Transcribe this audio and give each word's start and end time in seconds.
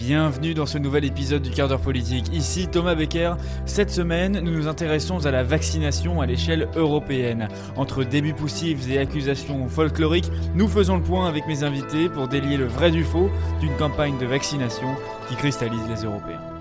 Bienvenue 0.00 0.54
dans 0.54 0.64
ce 0.64 0.78
nouvel 0.78 1.04
épisode 1.04 1.42
du 1.42 1.50
quart 1.50 1.68
d'heure 1.68 1.78
politique. 1.78 2.32
Ici 2.32 2.68
Thomas 2.68 2.94
Becker. 2.94 3.34
Cette 3.66 3.90
semaine, 3.90 4.40
nous 4.40 4.50
nous 4.50 4.66
intéressons 4.66 5.26
à 5.26 5.30
la 5.30 5.44
vaccination 5.44 6.22
à 6.22 6.26
l'échelle 6.26 6.68
européenne. 6.74 7.48
Entre 7.76 8.02
débuts 8.02 8.32
poussifs 8.32 8.90
et 8.90 8.98
accusations 8.98 9.68
folkloriques, 9.68 10.30
nous 10.54 10.68
faisons 10.68 10.96
le 10.96 11.02
point 11.02 11.28
avec 11.28 11.46
mes 11.46 11.64
invités 11.64 12.08
pour 12.08 12.28
délier 12.28 12.56
le 12.56 12.64
vrai 12.64 12.90
du 12.90 13.04
faux 13.04 13.28
d'une 13.60 13.76
campagne 13.76 14.16
de 14.16 14.24
vaccination 14.24 14.96
qui 15.28 15.36
cristallise 15.36 15.86
les 15.90 16.02
Européens 16.06 16.59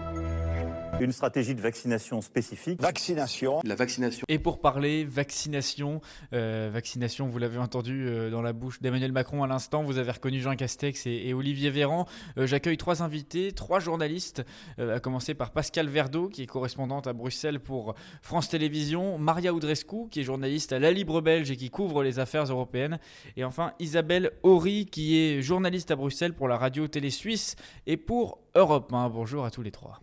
une 1.02 1.12
stratégie 1.12 1.56
de 1.56 1.62
vaccination 1.62 2.22
spécifique. 2.22 2.82
Vaccination. 2.82 3.62
La 3.64 3.76
vaccination. 3.76 4.26
Et 4.28 4.40
pour 4.40 4.60
parler 4.60 5.06
vaccination, 5.06 6.02
euh, 6.34 6.70
vaccination, 6.72 7.28
vous 7.28 7.38
l'avez 7.38 7.58
entendu 7.58 8.08
euh, 8.08 8.30
dans 8.30 8.42
la 8.42 8.54
bouche 8.54 8.82
d'Emmanuel 8.82 9.12
Macron 9.12 9.44
à 9.44 9.48
l'instant, 9.48 9.84
vous 9.84 9.98
avez 9.98 10.12
reconnu 10.12 10.40
Jean 10.40 10.56
Castex 10.56 11.06
et, 11.06 11.34
Olivier 11.34 11.70
Véran. 11.70 12.06
Euh, 12.38 12.48
j'accueille 12.48 12.78
trois 12.78 13.02
invités, 13.02 13.52
trois 13.52 13.80
journalistes, 13.80 14.43
à 14.78 15.00
commencer 15.00 15.34
par 15.34 15.52
Pascal 15.52 15.88
Verdeau, 15.88 16.28
qui 16.28 16.43
est 16.43 16.48
correspondante 16.48 17.07
à 17.07 17.14
Bruxelles 17.14 17.60
pour 17.60 17.96
France 18.21 18.50
Télévisions, 18.50 19.18
Maria 19.18 19.54
Oudrescu, 19.54 20.07
qui 20.10 20.21
est 20.21 20.24
journaliste 20.24 20.74
à 20.74 20.79
La 20.79 20.92
Libre 20.92 21.21
Belge 21.21 21.52
et 21.52 21.56
qui 21.56 21.70
couvre 21.70 22.04
les 22.04 22.20
affaires 22.20 22.46
européennes, 22.46 23.00
et 23.38 23.43
enfin 23.43 23.74
Isabelle 23.79 24.32
Horry, 24.43 24.86
qui 24.86 25.18
est 25.18 25.42
journaliste 25.42 25.92
à 25.92 25.96
Bruxelles 25.96 26.34
pour 26.34 26.48
la 26.48 26.57
radio 26.57 26.88
Télé 26.88 27.10
Suisse 27.10 27.56
et 27.88 27.98
pour 27.98 28.40
Europe 28.56 28.92
1. 28.92 29.10
Bonjour 29.10 29.46
à 29.46 29.52
tous 29.52 29.62
les 29.62 29.71
trois. 29.71 30.00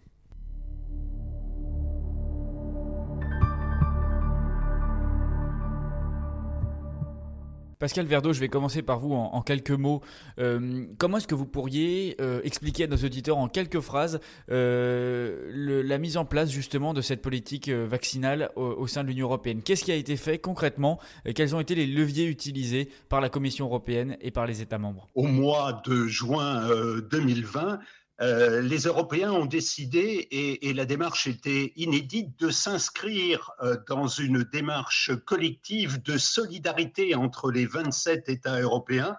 Pascal 7.78 8.06
Verdeau, 8.06 8.32
je 8.32 8.40
vais 8.40 8.48
commencer 8.48 8.80
par 8.80 8.98
vous 8.98 9.12
en, 9.12 9.42
quelques 9.42 9.70
mots. 9.70 10.00
Euh, 10.38 10.86
comment 10.96 11.18
est-ce 11.18 11.26
que 11.26 11.34
vous 11.34 11.44
pourriez 11.44 12.16
euh, 12.20 12.40
expliquer 12.42 12.84
à 12.84 12.86
nos 12.86 12.96
auditeurs 12.96 13.36
en 13.36 13.48
quelques 13.48 13.80
phrases 13.80 14.18
euh, 14.50 15.82
la 15.84 15.98
mise 15.98 16.16
en 16.16 16.24
place 16.24 16.50
justement 16.50 16.94
de 16.94 17.02
cette 17.02 17.20
politique 17.20 17.68
vaccinale 17.68 18.50
au, 18.56 18.86
sein 18.86 19.02
de 19.02 19.08
l'Union 19.08 19.26
européenne? 19.26 19.62
Qu'est-ce 19.62 19.84
qui 19.84 19.92
a 19.92 19.96
été 19.96 20.16
fait 20.16 20.38
concrètement? 20.38 20.98
Quels 21.34 21.54
ont 21.54 21.60
été 21.60 21.74
les 21.74 21.86
leviers 21.86 22.26
utilisés 22.26 22.88
par 23.10 23.20
la 23.20 23.28
Commission 23.28 23.66
européenne 23.66 24.16
et 24.22 24.30
par 24.30 24.46
les 24.46 24.62
États 24.62 24.78
membres? 24.78 25.08
Au 25.14 25.26
mois 25.26 25.82
de 25.84 26.06
juin 26.06 26.68
2020, 27.10 27.78
euh, 28.22 28.62
les 28.62 28.80
Européens 28.80 29.30
ont 29.32 29.44
décidé, 29.44 30.26
et, 30.30 30.72
la 30.72 30.86
démarche 30.86 31.26
était 31.26 31.72
inédite, 31.76 32.38
de 32.38 32.48
s'inscrire 32.48 33.50
euh, 33.62 33.76
dans 33.88 34.06
une 34.06 34.42
démarche 34.42 35.10
collective 35.26 36.02
de 36.02 36.16
solidarité 36.16 37.14
entre 37.14 37.50
les 37.50 37.66
27 37.66 38.28
États 38.28 38.60
européens 38.60 39.16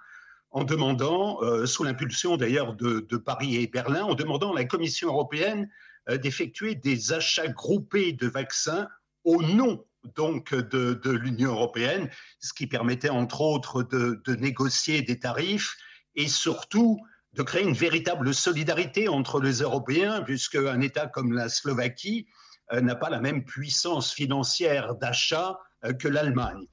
en 0.49 0.63
demandant, 0.63 1.43
euh, 1.43 1.67
sous 1.67 1.83
l'impulsion 1.83 2.37
d'ailleurs 2.37 2.73
de, 2.73 3.17
Paris 3.17 3.57
et 3.57 3.67
Berlin, 3.67 4.03
en 4.03 4.15
demandant 4.15 4.53
à 4.53 4.55
la 4.55 4.65
Commission 4.65 5.09
européenne 5.09 5.69
d'effectuer 6.09 6.73
des 6.73 7.11
achats 7.11 7.49
groupés 7.49 8.13
de 8.13 8.27
vaccins 8.27 8.87
au 9.25 9.41
nom 9.43 9.85
donc 10.15 10.55
de, 10.55 11.11
l'Union 11.11 11.51
européenne, 11.51 12.09
ce 12.39 12.53
qui 12.53 12.65
permettait 12.65 13.09
entre 13.09 13.41
autres 13.41 13.83
de, 13.83 14.21
de 14.23 14.35
négocier 14.35 15.01
des 15.01 15.19
tarifs 15.19 15.75
et 16.15 16.29
surtout 16.29 16.97
de 17.37 17.43
créer 17.43 17.63
une 17.63 17.73
véritable 17.73 18.33
solidarité 18.33 19.07
entre 19.07 19.39
les 19.39 19.59
Européens, 19.59 20.21
puisque 20.23 20.55
un 20.55 20.81
État 20.81 21.05
comme 21.05 21.33
la 21.33 21.49
Slovaquie 21.49 22.25
euh, 22.73 22.81
n'a 22.81 22.95
pas 22.95 23.09
la 23.09 23.21
même 23.21 23.43
puissance 23.45 24.11
financière 24.11 24.95
d'achat 24.95 25.59
euh, 25.85 25.93
que 25.93 26.07
l'Allemagne. 26.07 26.65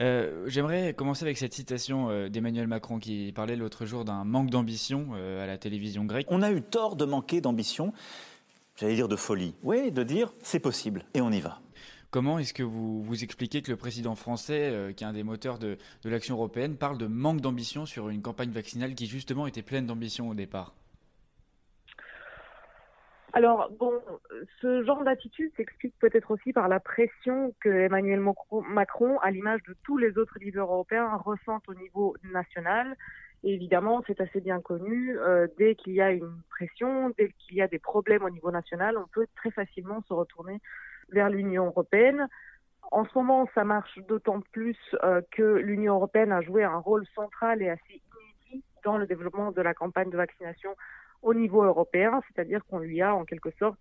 Euh, 0.00 0.44
j'aimerais 0.46 0.92
commencer 0.92 1.24
avec 1.24 1.38
cette 1.38 1.54
citation 1.54 2.28
d'Emmanuel 2.28 2.66
Macron 2.66 2.98
qui 2.98 3.32
parlait 3.32 3.56
l'autre 3.56 3.86
jour 3.86 4.04
d'un 4.04 4.24
manque 4.24 4.50
d'ambition 4.50 5.14
à 5.14 5.46
la 5.46 5.58
télévision 5.58 6.04
grecque. 6.04 6.26
On 6.30 6.42
a 6.42 6.52
eu 6.52 6.62
tort 6.62 6.94
de 6.94 7.04
manquer 7.04 7.40
d'ambition, 7.40 7.92
j'allais 8.76 8.94
dire 8.94 9.08
de 9.08 9.16
folie, 9.16 9.54
oui, 9.64 9.90
de 9.90 10.04
dire 10.04 10.32
c'est 10.40 10.60
possible 10.60 11.04
et 11.14 11.20
on 11.20 11.32
y 11.32 11.40
va. 11.40 11.60
Comment 12.10 12.38
est-ce 12.38 12.54
que 12.54 12.62
vous, 12.62 13.02
vous 13.02 13.22
expliquez 13.22 13.60
que 13.60 13.70
le 13.70 13.76
président 13.76 14.14
français, 14.14 14.70
euh, 14.72 14.92
qui 14.92 15.04
est 15.04 15.06
un 15.06 15.12
des 15.12 15.24
moteurs 15.24 15.58
de, 15.58 15.76
l'action 16.06 16.36
européenne, 16.36 16.78
parle 16.78 16.96
de 16.96 17.06
manque 17.06 17.42
d'ambition 17.42 17.84
sur 17.84 18.08
une 18.08 18.22
campagne 18.22 18.50
vaccinale 18.50 18.94
qui 18.94 19.06
justement 19.06 19.46
était 19.46 19.62
pleine 19.62 19.86
d'ambition 19.86 20.28
au 20.28 20.34
départ 20.34 20.74
alors, 23.34 23.70
bon, 23.78 23.92
ce 24.62 24.82
genre 24.84 25.04
d'attitude 25.04 25.52
s'explique 25.54 25.94
peut-être 26.00 26.30
aussi 26.30 26.54
par 26.54 26.66
la 26.66 26.80
pression 26.80 27.54
que 27.60 27.68
Emmanuel 27.68 28.20
Macron, 28.70 29.18
à 29.18 29.30
l'image 29.30 29.62
de 29.68 29.76
tous 29.84 29.98
les 29.98 30.16
autres 30.16 30.38
leaders 30.40 30.64
européens, 30.64 31.14
ressent 31.14 31.60
au 31.68 31.74
niveau 31.74 32.16
national. 32.24 32.96
Évidemment, 33.44 34.02
c'est 34.06 34.22
assez 34.22 34.40
bien 34.40 34.60
connu, 34.62 35.16
euh, 35.18 35.46
dès 35.58 35.74
qu'il 35.74 35.92
y 35.92 36.00
a 36.00 36.10
une 36.10 36.40
pression, 36.48 37.10
dès 37.18 37.30
qu'il 37.38 37.58
y 37.58 37.62
a 37.62 37.68
des 37.68 37.78
problèmes 37.78 38.24
au 38.24 38.30
niveau 38.30 38.50
national, 38.50 38.96
on 38.96 39.06
peut 39.06 39.26
très 39.36 39.50
facilement 39.50 40.02
se 40.08 40.14
retourner 40.14 40.58
vers 41.10 41.30
l'Union 41.30 41.66
européenne. 41.66 42.28
En 42.90 43.04
ce 43.04 43.10
moment, 43.14 43.48
ça 43.54 43.64
marche 43.64 43.98
d'autant 44.08 44.40
plus 44.52 44.76
euh, 45.02 45.20
que 45.30 45.42
l'Union 45.42 45.94
européenne 45.94 46.32
a 46.32 46.40
joué 46.40 46.64
un 46.64 46.78
rôle 46.78 47.06
central 47.14 47.60
et 47.60 47.68
assez 47.68 48.02
inédit 48.50 48.64
dans 48.82 48.96
le 48.96 49.06
développement 49.06 49.52
de 49.52 49.60
la 49.60 49.74
campagne 49.74 50.10
de 50.10 50.16
vaccination 50.16 50.74
au 51.22 51.34
niveau 51.34 51.62
européen, 51.62 52.22
c'est-à-dire 52.28 52.64
qu'on 52.66 52.78
lui 52.78 53.02
a 53.02 53.14
en 53.14 53.24
quelque 53.24 53.50
sorte 53.58 53.78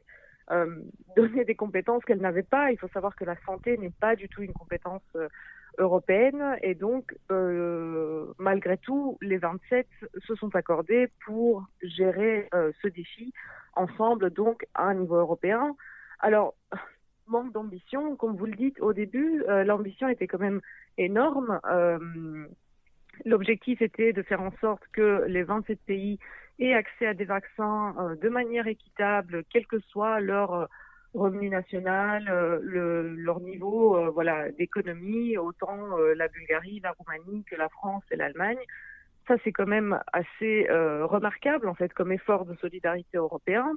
euh, 0.51 0.81
donné 1.16 1.45
des 1.45 1.55
compétences 1.55 2.03
qu'elle 2.03 2.19
n'avait 2.19 2.43
pas. 2.43 2.71
Il 2.71 2.77
faut 2.77 2.89
savoir 2.89 3.16
que 3.16 3.23
la 3.23 3.37
santé 3.45 3.77
n'est 3.77 3.91
pas 3.91 4.16
du 4.16 4.27
tout 4.27 4.41
une 4.41 4.53
compétence 4.53 5.03
euh, 5.16 5.29
européenne 5.77 6.57
et 6.63 6.73
donc 6.73 7.16
malgré 8.39 8.77
tout, 8.79 9.16
les 9.21 9.37
27 9.37 9.87
se 10.25 10.33
sont 10.33 10.55
accordés 10.55 11.11
pour 11.23 11.67
gérer 11.83 12.49
ce 12.81 12.87
défi 12.87 13.31
ensemble 13.75 14.31
donc 14.31 14.66
à 14.73 14.85
un 14.85 14.95
niveau 14.95 15.17
européen. 15.17 15.75
Alors, 16.19 16.55
manque 17.27 17.53
d'ambition. 17.53 18.15
Comme 18.15 18.35
vous 18.35 18.45
le 18.45 18.55
dites 18.55 18.79
au 18.79 18.93
début, 18.93 19.43
euh, 19.47 19.63
l'ambition 19.63 20.07
était 20.07 20.27
quand 20.27 20.39
même 20.39 20.61
énorme. 20.97 21.59
Euh, 21.69 21.97
l'objectif 23.25 23.81
était 23.81 24.13
de 24.13 24.21
faire 24.23 24.41
en 24.41 24.51
sorte 24.61 24.83
que 24.93 25.25
les 25.27 25.43
27 25.43 25.79
pays 25.85 26.19
aient 26.59 26.73
accès 26.73 27.07
à 27.07 27.13
des 27.13 27.25
vaccins 27.25 27.95
euh, 27.99 28.16
de 28.16 28.29
manière 28.29 28.67
équitable, 28.67 29.43
quel 29.49 29.66
que 29.67 29.79
soit 29.79 30.19
leur 30.19 30.67
revenu 31.13 31.49
national, 31.49 32.25
leur 32.61 33.39
niveau 33.39 34.13
d'économie, 34.59 35.37
autant 35.37 35.97
la 35.97 36.27
Bulgarie, 36.27 36.79
la 36.83 36.91
Roumanie 36.91 37.43
que 37.45 37.55
la 37.55 37.69
France 37.69 38.03
et 38.11 38.17
l'Allemagne. 38.17 38.59
Ça, 39.27 39.35
c'est 39.43 39.51
quand 39.51 39.66
même 39.66 39.99
assez 40.13 40.67
remarquable, 40.69 41.69
en 41.69 41.73
fait, 41.73 41.91
comme 41.93 42.11
effort 42.11 42.45
de 42.45 42.53
solidarité 42.57 43.17
européen. 43.17 43.73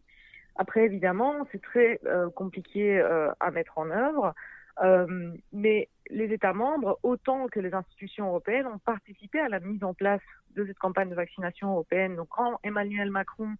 Après, 0.60 0.84
évidemment, 0.84 1.48
c'est 1.50 1.62
très 1.62 2.00
euh, 2.04 2.28
compliqué 2.28 3.00
euh, 3.00 3.32
à 3.41 3.50
mettre 3.50 3.78
en 3.78 3.91
œuvre, 3.91 4.34
euh, 4.82 5.32
mais 5.54 5.88
les 6.10 6.34
États 6.34 6.53
membres, 6.53 6.98
autant 7.03 7.47
que 7.48 7.60
les 7.60 7.72
institutions 7.72 8.26
européennes, 8.26 8.66
ont 8.66 8.78
participé 8.78 9.41
à 9.41 9.48
la 9.48 9.59
mise 9.60 9.82
en 9.82 9.94
place 9.94 10.21
de 10.54 10.66
cette 10.66 10.78
campagne 10.78 11.09
de 11.09 11.15
vaccination 11.15 11.71
européenne. 11.71 12.15
Donc, 12.16 12.28
quand 12.28 12.59
Emmanuel 12.62 13.10
Macron 13.10 13.54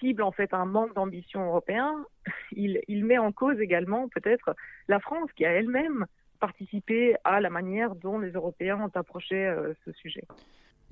cible 0.00 0.22
en 0.22 0.32
fait 0.32 0.52
un 0.52 0.64
manque 0.64 0.96
d'ambition 0.96 1.46
européen, 1.46 2.04
il, 2.52 2.80
il, 2.88 3.04
met 3.04 3.18
en 3.18 3.30
cause 3.30 3.60
également 3.60 4.08
peut-être 4.08 4.56
la 4.88 4.98
France 4.98 5.30
qui 5.36 5.44
a 5.46 5.52
elle-même 5.52 6.06
participé 6.40 7.14
à 7.22 7.40
la 7.40 7.50
manière 7.50 7.94
dont 7.94 8.18
les 8.18 8.32
Européens 8.32 8.80
ont 8.80 8.98
approché 8.98 9.54
ce 9.84 9.92
sujet. 9.92 10.24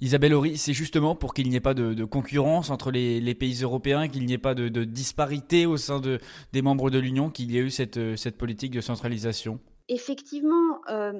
Isabelle 0.00 0.34
Horry, 0.34 0.58
c'est 0.58 0.74
justement 0.74 1.16
pour 1.16 1.32
qu'il 1.32 1.48
n'y 1.48 1.56
ait 1.56 1.60
pas 1.60 1.72
de, 1.72 2.04
concurrence 2.04 2.68
entre 2.70 2.90
les, 2.90 3.34
pays 3.34 3.62
européens, 3.62 4.08
qu'il 4.08 4.26
n'y 4.26 4.34
ait 4.34 4.38
pas 4.38 4.54
de, 4.54 4.68
disparité 4.84 5.64
au 5.64 5.78
sein 5.78 6.00
de, 6.00 6.20
des 6.52 6.60
membres 6.60 6.90
de 6.90 6.98
l'Union, 6.98 7.30
qu'il 7.30 7.50
y 7.50 7.56
ait 7.56 7.62
eu 7.62 7.70
cette, 7.70 8.16
cette, 8.16 8.36
politique 8.36 8.72
de 8.72 8.82
centralisation. 8.82 9.58
Effectivement, 9.88 10.80
euh, 10.90 11.12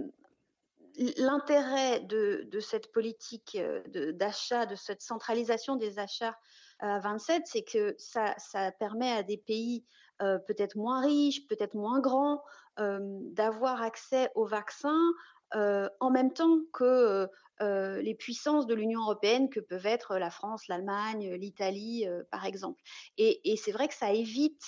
l'intérêt 1.17 2.01
de, 2.01 2.49
cette 2.61 2.93
politique 2.93 3.57
euh, 3.59 4.13
d'achat, 4.13 4.67
de, 4.67 4.75
cette 4.75 5.01
centralisation 5.01 5.77
des 5.77 5.99
achats 5.99 6.37
à 6.81 6.99
27, 6.99 7.45
c'est 7.47 7.63
que 7.63 7.95
ça, 7.97 8.35
permet 8.79 9.13
à 9.13 9.23
des 9.23 9.39
pays 9.39 9.85
euh, 10.21 10.39
peut-être 10.39 10.77
moins 10.77 11.01
riches, 11.01 11.47
peut-être 11.47 11.75
moins 11.75 12.01
grands, 12.01 12.43
d'avoir 12.79 13.81
accès 13.81 14.31
aux 14.35 14.45
vaccins 14.45 15.15
en 15.53 16.11
même 16.11 16.33
temps 16.33 16.59
que 16.73 17.29
les 17.61 18.15
puissances 18.15 18.67
de 18.67 18.75
l'Union 18.75 19.03
européenne 19.03 19.49
que 19.49 19.61
peuvent 19.61 19.87
être 19.87 20.19
la 20.19 20.31
France, 20.31 20.69
l'Allemagne, 20.69 21.35
l'Italie, 21.35 22.07
par 22.31 22.45
exemple. 22.45 22.83
Et, 23.19 23.57
c'est 23.57 23.73
vrai 23.73 23.89
que 23.89 23.95
ça 23.95 24.13
évite 24.13 24.63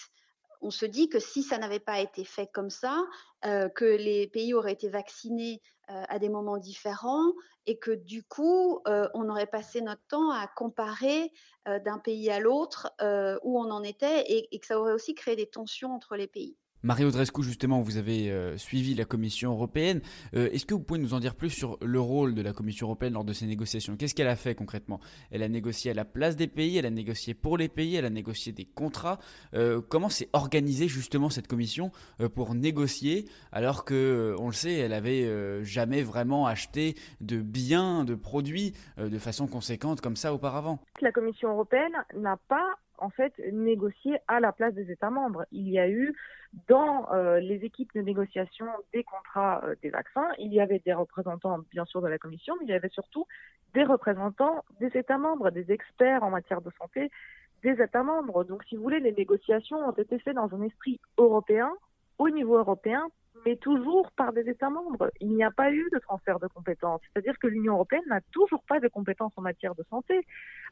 on 0.60 0.70
se 0.70 0.86
dit 0.86 1.08
que 1.08 1.20
si 1.20 1.42
ça 1.42 1.58
n'avait 1.58 1.78
pas 1.78 2.00
été 2.00 2.24
fait 2.24 2.48
comme 2.48 2.70
ça, 2.70 3.04
que 3.42 3.84
les 3.84 4.26
pays 4.26 4.54
auraient 4.54 4.72
été 4.72 4.88
vaccinés 4.88 5.62
à 5.86 6.18
des 6.18 6.28
moments 6.28 6.58
différents 6.58 7.32
et 7.66 7.78
que 7.78 7.92
du 7.92 8.22
coup, 8.22 8.82
on 8.86 9.28
aurait 9.28 9.46
passé 9.46 9.80
notre 9.80 10.04
temps 10.08 10.30
à 10.30 10.46
comparer 10.46 11.32
d'un 11.66 11.98
pays 11.98 12.30
à 12.30 12.40
l'autre 12.40 12.92
où 13.42 13.58
on 13.58 13.70
en 13.70 13.82
était 13.82 14.24
et, 14.28 14.58
que 14.58 14.66
ça 14.66 14.78
aurait 14.80 14.92
aussi 14.92 15.14
créé 15.14 15.36
des 15.36 15.48
tensions 15.48 15.94
entre 15.94 16.16
les 16.16 16.26
pays. 16.26 16.56
Mario 16.84 17.10
Drescu, 17.10 17.42
justement, 17.42 17.80
vous 17.80 17.96
avez 17.96 18.30
euh, 18.30 18.56
suivi 18.56 18.94
la 18.94 19.04
Commission 19.04 19.50
européenne. 19.50 20.00
Euh, 20.36 20.48
est-ce 20.52 20.64
que 20.64 20.74
vous 20.74 20.80
pouvez 20.80 21.00
nous 21.00 21.12
en 21.12 21.18
dire 21.18 21.34
plus 21.34 21.50
sur 21.50 21.76
le 21.82 22.00
rôle 22.00 22.36
de 22.36 22.42
la 22.42 22.52
Commission 22.52 22.86
européenne 22.86 23.14
lors 23.14 23.24
de 23.24 23.32
ces 23.32 23.46
négociations? 23.46 23.96
Qu'est-ce 23.96 24.14
qu'elle 24.14 24.28
a 24.28 24.36
fait 24.36 24.54
concrètement? 24.54 25.00
Elle 25.32 25.42
a 25.42 25.48
négocié 25.48 25.90
à 25.90 25.94
la 25.94 26.04
place 26.04 26.36
des 26.36 26.46
pays, 26.46 26.78
elle 26.78 26.86
a 26.86 26.90
négocié 26.90 27.34
pour 27.34 27.58
les 27.58 27.68
pays, 27.68 27.96
elle 27.96 28.04
a 28.04 28.10
négocié 28.10 28.52
des 28.52 28.64
contrats. 28.64 29.18
Euh, 29.54 29.80
comment 29.80 30.08
s'est 30.08 30.28
organisée 30.32 30.86
justement 30.86 31.30
cette 31.30 31.48
Commission 31.48 31.90
pour 32.34 32.54
négocier 32.54 33.28
alors 33.50 33.84
que, 33.84 34.36
on 34.38 34.46
le 34.46 34.52
sait, 34.52 34.74
elle 34.74 34.92
avait 34.92 35.64
jamais 35.64 36.02
vraiment 36.02 36.46
acheté 36.46 36.94
de 37.20 37.40
biens, 37.40 38.04
de 38.04 38.14
produits 38.14 38.74
de 38.98 39.18
façon 39.18 39.46
conséquente 39.46 40.00
comme 40.00 40.16
ça 40.16 40.32
auparavant? 40.32 40.78
La 41.00 41.10
Commission 41.10 41.50
européenne 41.50 41.92
n'a 42.14 42.36
pas 42.48 42.76
en 42.98 43.10
fait 43.10 43.32
négocié 43.52 44.18
à 44.28 44.40
la 44.40 44.52
place 44.52 44.74
des 44.74 44.90
États 44.90 45.10
membres. 45.10 45.44
Il 45.52 45.68
y 45.68 45.78
a 45.78 45.88
eu 45.88 46.14
dans 46.68 47.10
euh, 47.12 47.40
les 47.40 47.64
équipes 47.64 47.92
de 47.94 48.00
négociation 48.00 48.66
des 48.92 49.04
contrats 49.04 49.62
euh, 49.64 49.74
des 49.82 49.90
vaccins, 49.90 50.28
il 50.38 50.52
y 50.52 50.60
avait 50.60 50.80
des 50.84 50.92
représentants 50.92 51.58
bien 51.70 51.84
sûr 51.84 52.00
de 52.00 52.08
la 52.08 52.18
Commission, 52.18 52.54
mais 52.58 52.66
il 52.66 52.70
y 52.70 52.74
avait 52.74 52.88
surtout 52.88 53.26
des 53.74 53.84
représentants 53.84 54.64
des 54.80 54.96
États 54.96 55.18
membres, 55.18 55.50
des 55.50 55.70
experts 55.70 56.22
en 56.22 56.30
matière 56.30 56.62
de 56.62 56.70
santé 56.78 57.10
des 57.62 57.82
États 57.82 58.02
membres. 58.02 58.44
Donc 58.44 58.64
si 58.64 58.76
vous 58.76 58.82
voulez, 58.82 59.00
les 59.00 59.12
négociations 59.12 59.78
ont 59.78 59.92
été 59.92 60.18
faites 60.18 60.36
dans 60.36 60.54
un 60.54 60.62
esprit 60.62 61.00
européen, 61.18 61.70
au 62.18 62.30
niveau 62.30 62.56
européen, 62.56 63.08
mais 63.48 63.56
toujours 63.56 64.12
par 64.12 64.34
des 64.34 64.46
États 64.50 64.68
membres. 64.68 65.10
Il 65.20 65.34
n'y 65.34 65.42
a 65.42 65.50
pas 65.50 65.72
eu 65.72 65.88
de 65.90 65.98
transfert 65.98 66.38
de 66.38 66.48
compétences. 66.48 67.00
C'est-à-dire 67.06 67.38
que 67.38 67.46
l'Union 67.46 67.74
européenne 67.74 68.02
n'a 68.06 68.20
toujours 68.30 68.62
pas 68.64 68.78
de 68.78 68.88
compétences 68.88 69.32
en 69.36 69.40
matière 69.40 69.74
de 69.74 69.84
santé. 69.88 70.26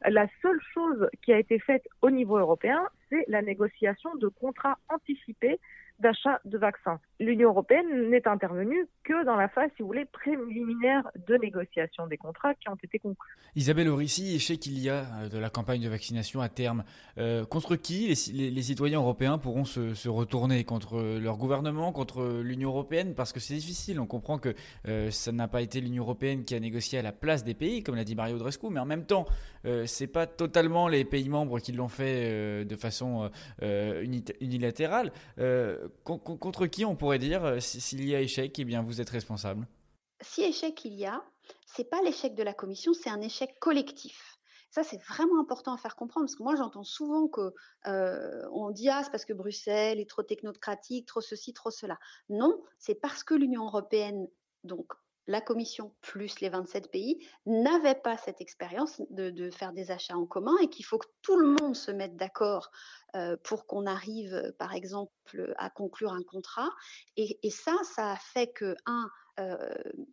La 0.05 0.27
seule 0.43 0.61
chose 0.75 1.09
qui 1.23 1.33
a 1.33 1.39
été 1.39 1.57
faite 1.57 1.87
au 2.03 2.11
niveau 2.11 2.37
européen, 2.37 2.79
c'est 3.09 3.25
la 3.29 3.41
négociation 3.41 4.13
de 4.17 4.27
contrats 4.27 4.77
anticipés 4.89 5.59
d'achat 5.99 6.39
de 6.45 6.57
vaccins. 6.57 6.99
L'Union 7.19 7.49
européenne 7.49 8.09
n'est 8.09 8.27
intervenue 8.27 8.87
que 9.03 9.25
dans 9.25 9.35
la 9.35 9.47
phase, 9.47 9.69
si 9.75 9.81
vous 9.81 9.87
voulez, 9.87 10.05
préliminaire 10.05 11.09
de 11.27 11.35
négociation 11.35 12.05
des 12.05 12.17
contrats 12.17 12.53
qui 12.53 12.69
ont 12.69 12.77
été 12.83 12.99
conclus. 12.99 13.35
Isabelle 13.55 13.89
Orissi, 13.89 14.35
échec 14.35 14.59
qu'il 14.59 14.77
y 14.77 14.89
a 14.89 15.05
euh, 15.21 15.29
de 15.29 15.39
la 15.39 15.49
campagne 15.49 15.81
de 15.81 15.89
vaccination 15.89 16.41
à 16.41 16.49
terme. 16.49 16.83
Euh, 17.17 17.45
contre 17.45 17.75
qui 17.75 18.07
les, 18.07 18.61
citoyens 18.61 18.99
européens 18.99 19.39
pourront 19.39 19.65
se, 19.65 20.07
retourner? 20.07 20.63
Contre 20.63 21.19
leur 21.19 21.37
gouvernement 21.37 21.91
Contre 21.91 22.41
l'Union 22.43 22.69
européenne? 22.69 23.15
Parce 23.15 23.33
que 23.33 23.39
c'est 23.39 23.55
difficile. 23.55 23.99
On 23.99 24.05
comprend 24.05 24.37
que 24.37 24.53
euh, 24.87 25.09
ça 25.09 25.31
n'a 25.31 25.47
pas 25.47 25.61
été 25.61 25.81
l'Union 25.81 26.03
européenne 26.03 26.45
qui 26.45 26.53
a 26.53 26.59
négocié 26.59 26.99
à 26.99 27.01
la 27.01 27.11
place 27.11 27.43
des 27.43 27.55
pays, 27.55 27.81
comme 27.81 27.95
l'a 27.95 28.03
dit 28.03 28.15
Mario 28.15 28.37
Drescu, 28.37 28.67
mais 28.69 28.79
en 28.79 28.85
même 28.85 29.05
temps, 29.05 29.25
c'est 29.85 30.07
pas 30.07 30.27
totalement 30.27 30.87
les 30.87 31.03
pays 31.03 31.27
membres 31.27 31.59
qui 31.59 31.73
l'ont 31.73 31.89
fait 31.89 32.63
de 32.63 32.75
façon 32.77 33.29
unilatérale 34.39 35.11
contre 36.03 36.67
qui 36.67 36.85
on 36.85 36.95
pourrait 36.95 37.19
dire, 37.19 37.43
euh, 37.43 37.59
s'il 37.59 38.07
y 38.07 38.15
a 38.15 38.21
échec, 38.21 38.57
eh 38.59 38.65
bien 38.65 38.81
vous 38.81 39.01
êtes 39.01 39.09
responsable 39.09 39.67
Si 40.21 40.43
échec 40.43 40.85
il 40.85 40.93
y 40.93 41.05
a, 41.05 41.23
c'est 41.65 41.89
pas 41.89 42.01
l'échec 42.01 42.35
de 42.35 42.43
la 42.43 42.53
commission, 42.53 42.93
c'est 42.93 43.09
un 43.09 43.21
échec 43.21 43.59
collectif. 43.59 44.37
Ça, 44.69 44.83
c'est 44.83 45.01
vraiment 45.03 45.39
important 45.39 45.73
à 45.73 45.77
faire 45.77 45.95
comprendre 45.95 46.25
parce 46.25 46.35
que 46.35 46.43
moi, 46.43 46.55
j'entends 46.55 46.83
souvent 46.83 47.27
que 47.27 47.53
euh, 47.87 48.71
dit 48.73 48.89
ah 48.89 49.01
c'est 49.03 49.11
parce 49.11 49.25
que 49.25 49.33
Bruxelles 49.33 49.99
est 49.99 50.09
trop 50.09 50.23
technocratique, 50.23 51.07
trop 51.07 51.21
ceci, 51.21 51.53
trop 51.53 51.71
cela. 51.71 51.97
Non, 52.29 52.61
c'est 52.77 52.95
parce 52.95 53.23
que 53.23 53.33
l'Union 53.33 53.65
européenne, 53.65 54.27
donc 54.63 54.93
la 55.27 55.41
Commission 55.41 55.93
plus 56.01 56.39
les 56.39 56.49
27 56.49 56.89
pays 56.89 57.25
n'avaient 57.45 57.95
pas 57.95 58.17
cette 58.17 58.41
expérience 58.41 59.01
de, 59.09 59.49
faire 59.51 59.73
des 59.73 59.91
achats 59.91 60.15
en 60.15 60.25
commun 60.25 60.55
et 60.61 60.69
qu'il 60.69 60.85
faut 60.85 60.97
que 60.97 61.07
tout 61.21 61.37
le 61.37 61.49
monde 61.59 61.75
se 61.75 61.91
mette 61.91 62.15
d'accord 62.15 62.71
pour 63.43 63.65
qu'on 63.65 63.85
arrive, 63.85 64.53
par 64.59 64.73
exemple, 64.73 65.11
à 65.57 65.69
conclure 65.69 66.11
un 66.11 66.23
contrat. 66.23 66.69
Et, 67.15 67.49
ça, 67.49 67.75
ça 67.83 68.11
a 68.11 68.15
fait 68.17 68.47
que, 68.47 68.75
un, 68.85 69.09
euh, 69.39 69.55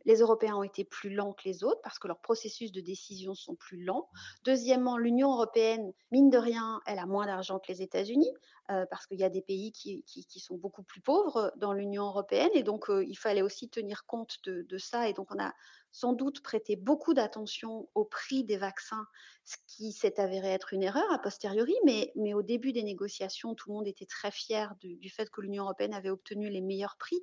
les 0.04 0.18
Européens 0.18 0.56
ont 0.56 0.62
été 0.62 0.84
plus 0.84 1.10
lents 1.10 1.32
que 1.32 1.44
les 1.46 1.64
autres 1.64 1.80
parce 1.82 1.98
que 1.98 2.08
leurs 2.08 2.20
processus 2.20 2.72
de 2.72 2.80
décision 2.80 3.34
sont 3.34 3.54
plus 3.54 3.82
lents. 3.82 4.08
Deuxièmement, 4.44 4.98
l'Union 4.98 5.32
européenne, 5.32 5.92
mine 6.10 6.28
de 6.28 6.36
rien, 6.36 6.80
elle 6.86 6.98
a 6.98 7.06
moins 7.06 7.26
d'argent 7.26 7.58
que 7.58 7.72
les 7.72 7.80
États-Unis 7.80 8.30
euh, 8.70 8.84
parce 8.90 9.06
qu'il 9.06 9.18
y 9.18 9.24
a 9.24 9.30
des 9.30 9.40
pays 9.40 9.72
qui, 9.72 10.04
sont 10.38 10.56
beaucoup 10.56 10.82
plus 10.82 11.00
pauvres 11.00 11.52
dans 11.56 11.72
l'Union 11.72 12.04
européenne 12.04 12.50
et 12.54 12.62
donc 12.62 12.90
euh, 12.90 13.02
il 13.04 13.16
fallait 13.16 13.42
aussi 13.42 13.70
tenir 13.70 14.04
compte 14.04 14.36
de, 14.44 14.62
de, 14.68 14.78
ça. 14.78 15.08
Et 15.08 15.14
donc 15.14 15.28
on 15.34 15.42
a 15.42 15.54
sans 15.94 16.12
doute 16.12 16.42
prêté 16.42 16.74
beaucoup 16.74 17.14
d'attention 17.14 17.88
au 17.94 18.04
prix 18.04 18.42
des 18.42 18.56
vaccins, 18.56 19.06
ce 19.44 19.56
qui 19.68 19.92
s'est 19.92 20.18
avéré 20.18 20.48
être 20.48 20.72
une 20.72 20.82
erreur 20.82 21.04
a 21.12 21.20
posteriori, 21.20 21.76
mais, 21.84 22.12
au 22.34 22.42
début 22.42 22.72
des 22.72 22.82
négociations, 22.82 23.54
tout 23.54 23.70
le 23.70 23.76
monde 23.76 23.86
était 23.86 24.04
très 24.04 24.32
fier 24.32 24.74
du, 24.80 25.08
fait 25.08 25.30
que 25.30 25.40
l'Union 25.40 25.62
européenne 25.62 25.94
avait 25.94 26.10
obtenu 26.10 26.50
les 26.50 26.62
meilleurs 26.62 26.96
prix. 26.96 27.20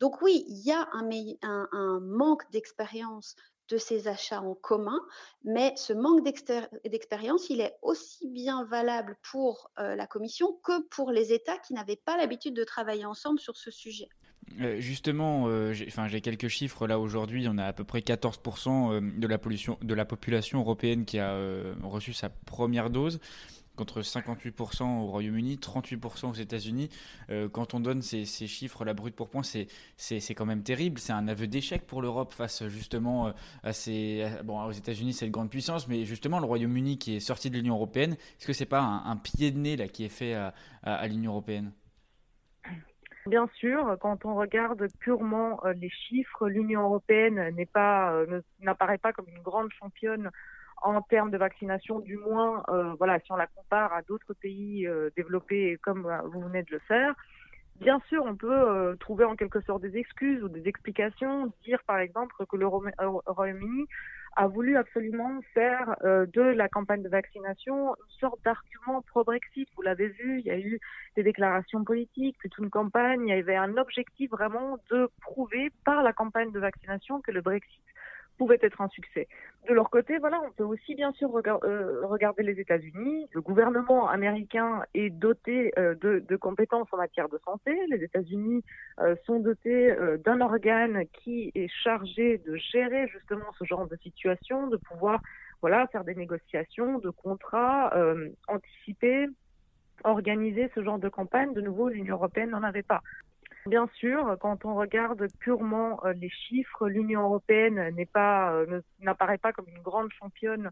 Donc 0.00 0.22
oui, 0.22 0.42
il 0.48 0.56
y 0.64 0.72
a 0.72 0.88
un, 0.94 1.68
un, 1.72 2.00
manque 2.00 2.50
d'expérience 2.50 3.36
de 3.68 3.76
ces 3.76 4.08
achats 4.08 4.40
en 4.40 4.54
commun, 4.54 5.00
mais 5.42 5.74
ce 5.76 5.92
manque 5.92 6.24
d'expérience, 6.24 7.50
il 7.50 7.60
est 7.60 7.76
aussi 7.82 8.26
bien 8.28 8.64
valable 8.64 9.18
pour 9.30 9.70
euh, 9.78 9.96
la 9.96 10.06
Commission 10.06 10.58
que 10.64 10.80
pour 10.88 11.10
les 11.10 11.34
États 11.34 11.58
qui 11.58 11.74
n'avaient 11.74 12.00
pas 12.02 12.16
l'habitude 12.16 12.54
de 12.54 12.64
travailler 12.64 13.04
ensemble 13.04 13.38
sur 13.38 13.58
ce 13.58 13.70
sujet. 13.70 14.08
Euh, 14.60 14.80
justement, 14.80 15.46
euh, 15.48 15.72
j'ai 15.72 16.20
quelques 16.20 16.48
chiffres 16.48 16.86
là 16.86 16.98
aujourd'hui. 16.98 17.46
On 17.48 17.58
a 17.58 17.64
à 17.64 17.72
peu 17.72 17.84
près 17.84 18.00
14% 18.00 18.92
euh, 18.92 19.00
de 19.00 19.26
la, 19.26 19.38
pollution, 19.38 19.78
de 19.82 19.94
la 19.94 20.04
population 20.04 20.60
européenne 20.60 21.04
qui 21.04 21.18
a 21.18 21.36
reçu 21.82 22.12
sa 22.12 22.28
première 22.28 22.90
dose 22.90 23.20
contre 23.76 24.02
58% 24.02 24.84
au 24.84 25.06
Royaume-Uni, 25.06 25.56
38% 25.56 26.30
aux 26.30 26.34
États-Unis. 26.34 26.90
quand 27.50 27.74
on 27.74 27.80
donne 27.80 28.02
ces, 28.02 28.24
chiffres, 28.24 28.84
la 28.84 28.94
brute 28.94 29.16
pour 29.16 29.28
point, 29.28 29.42
c'est 29.42 30.34
quand 30.34 30.46
même 30.46 30.62
terrible. 30.62 31.00
C'est 31.00 31.12
un 31.12 31.26
aveu 31.26 31.48
d'échec 31.48 31.84
pour 31.84 32.00
l'Europe 32.00 32.32
face 32.32 32.68
justement 32.68 33.32
à 33.64 33.72
ces. 33.72 34.28
bon, 34.44 34.62
aux 34.62 34.70
États-Unis, 34.70 35.12
c'est 35.12 35.26
une 35.26 35.32
grande 35.32 35.50
puissance, 35.50 35.88
mais 35.88 36.04
justement, 36.04 36.38
le 36.38 36.46
Royaume-Uni 36.46 36.98
qui 36.98 37.16
est 37.16 37.20
sorti 37.20 37.50
de 37.50 37.56
l'Union 37.56 37.74
européenne, 37.74 38.12
est-ce 38.12 38.46
que 38.46 38.52
c'est 38.52 38.64
pas 38.64 38.80
un, 38.80 39.16
pied 39.16 39.50
de 39.50 39.58
nez 39.58 39.76
là 39.76 39.88
qui 39.88 40.04
est 40.04 40.08
fait 40.08 40.34
à 40.84 41.08
l'Union 41.08 41.32
européenne? 41.32 41.72
Bien 43.26 43.48
sûr, 43.54 43.96
quand 44.00 44.26
on 44.26 44.34
regarde 44.34 44.86
purement 45.00 45.58
euh, 45.64 45.72
les 45.72 45.88
chiffres, 45.88 46.46
l'Union 46.46 46.82
européenne 46.82 47.54
n'est 47.56 47.64
pas, 47.64 48.12
euh, 48.12 48.42
n'apparaît 48.60 48.98
pas 48.98 49.14
comme 49.14 49.28
une 49.28 49.42
grande 49.42 49.72
championne 49.72 50.30
en 50.82 51.00
termes 51.00 51.30
de 51.30 51.38
vaccination, 51.38 52.00
du 52.00 52.18
moins, 52.18 52.62
euh, 52.68 52.92
voilà, 52.98 53.18
si 53.20 53.32
on 53.32 53.36
la 53.36 53.46
compare 53.46 53.94
à 53.94 54.02
d'autres 54.02 54.34
pays 54.34 54.86
développés 55.16 55.78
comme 55.82 56.06
vous 56.26 56.42
venez 56.42 56.62
de 56.64 56.72
le 56.72 56.80
faire. 56.80 57.14
Bien 57.80 58.00
sûr, 58.08 58.24
on 58.24 58.36
peut 58.36 58.96
trouver 59.00 59.24
en 59.24 59.36
quelque 59.36 59.60
sorte 59.60 59.82
des 59.82 59.96
excuses 59.96 60.42
ou 60.42 60.48
des 60.48 60.68
explications, 60.68 61.52
dire 61.64 61.82
par 61.86 61.98
exemple 61.98 62.34
que 62.48 62.56
le 62.56 62.66
Royaume-Uni 62.66 63.86
a 64.36 64.46
voulu 64.46 64.76
absolument 64.76 65.40
faire 65.52 65.96
euh, 66.04 66.26
de 66.26 66.42
la 66.42 66.68
campagne 66.68 67.02
de 67.02 67.08
vaccination 67.08 67.94
une 67.94 68.18
sorte 68.20 68.42
d'argument 68.44 69.02
pro-Brexit. 69.02 69.68
Vous 69.76 69.82
l'avez 69.82 70.08
vu, 70.08 70.40
il 70.40 70.46
y 70.46 70.50
a 70.50 70.58
eu 70.58 70.80
des 71.16 71.22
déclarations 71.22 71.84
politiques, 71.84 72.36
toute 72.40 72.58
une 72.58 72.70
campagne, 72.70 73.28
il 73.28 73.36
y 73.36 73.38
avait 73.38 73.56
un 73.56 73.76
objectif 73.76 74.30
vraiment 74.30 74.78
de 74.90 75.08
prouver 75.20 75.70
par 75.84 76.02
la 76.02 76.12
campagne 76.12 76.52
de 76.52 76.60
vaccination 76.60 77.20
que 77.20 77.30
le 77.30 77.40
Brexit 77.40 77.82
pouvait 78.38 78.58
être 78.62 78.80
un 78.80 78.88
succès. 78.88 79.28
De 79.68 79.74
leur 79.74 79.90
côté, 79.90 80.18
voilà, 80.18 80.40
on 80.44 80.50
peut 80.50 80.64
aussi 80.64 80.94
bien 80.94 81.12
sûr 81.12 81.30
euh, 81.34 82.06
regarder 82.06 82.42
les 82.42 82.60
États-Unis. 82.60 83.26
Le 83.32 83.40
gouvernement 83.40 84.08
américain 84.08 84.82
est 84.92 85.10
doté 85.10 85.72
euh, 85.78 85.94
de, 85.94 86.36
compétences 86.36 86.88
en 86.92 86.98
matière 86.98 87.28
de 87.28 87.38
santé. 87.44 87.74
Les 87.88 88.02
États-Unis 88.02 88.62
euh, 89.00 89.16
sont 89.24 89.40
dotés 89.40 89.94
d'un 90.24 90.40
organe 90.40 91.04
qui 91.12 91.50
est 91.54 91.68
chargé 91.68 92.38
de 92.38 92.56
gérer 92.56 93.08
justement 93.08 93.46
ce 93.58 93.64
genre 93.64 93.86
de 93.86 93.96
situation, 93.96 94.66
de 94.66 94.76
pouvoir 94.76 95.20
voilà 95.60 95.86
faire 95.88 96.04
des 96.04 96.14
négociations, 96.14 96.98
de 96.98 97.08
contrats, 97.08 97.94
anticiper, 98.48 99.28
organiser 100.02 100.70
ce 100.74 100.82
genre 100.82 100.98
de 100.98 101.08
campagne. 101.08 101.54
De 101.54 101.62
nouveau, 101.62 101.88
l'Union 101.88 102.16
européenne 102.16 102.50
n'en 102.50 102.62
avait 102.62 102.82
pas. 102.82 103.00
Bien 103.66 103.88
sûr, 103.94 104.36
quand 104.40 104.66
on 104.66 104.74
regarde 104.74 105.26
purement 105.40 105.98
euh, 106.04 106.12
les 106.12 106.28
chiffres, 106.28 106.86
l'Union 106.86 107.22
européenne 107.22 107.94
n'est 107.94 108.04
pas, 108.04 108.52
euh, 108.52 108.82
n'apparaît 109.00 109.38
pas 109.38 109.54
comme 109.54 109.68
une 109.68 109.80
grande 109.80 110.12
championne 110.12 110.70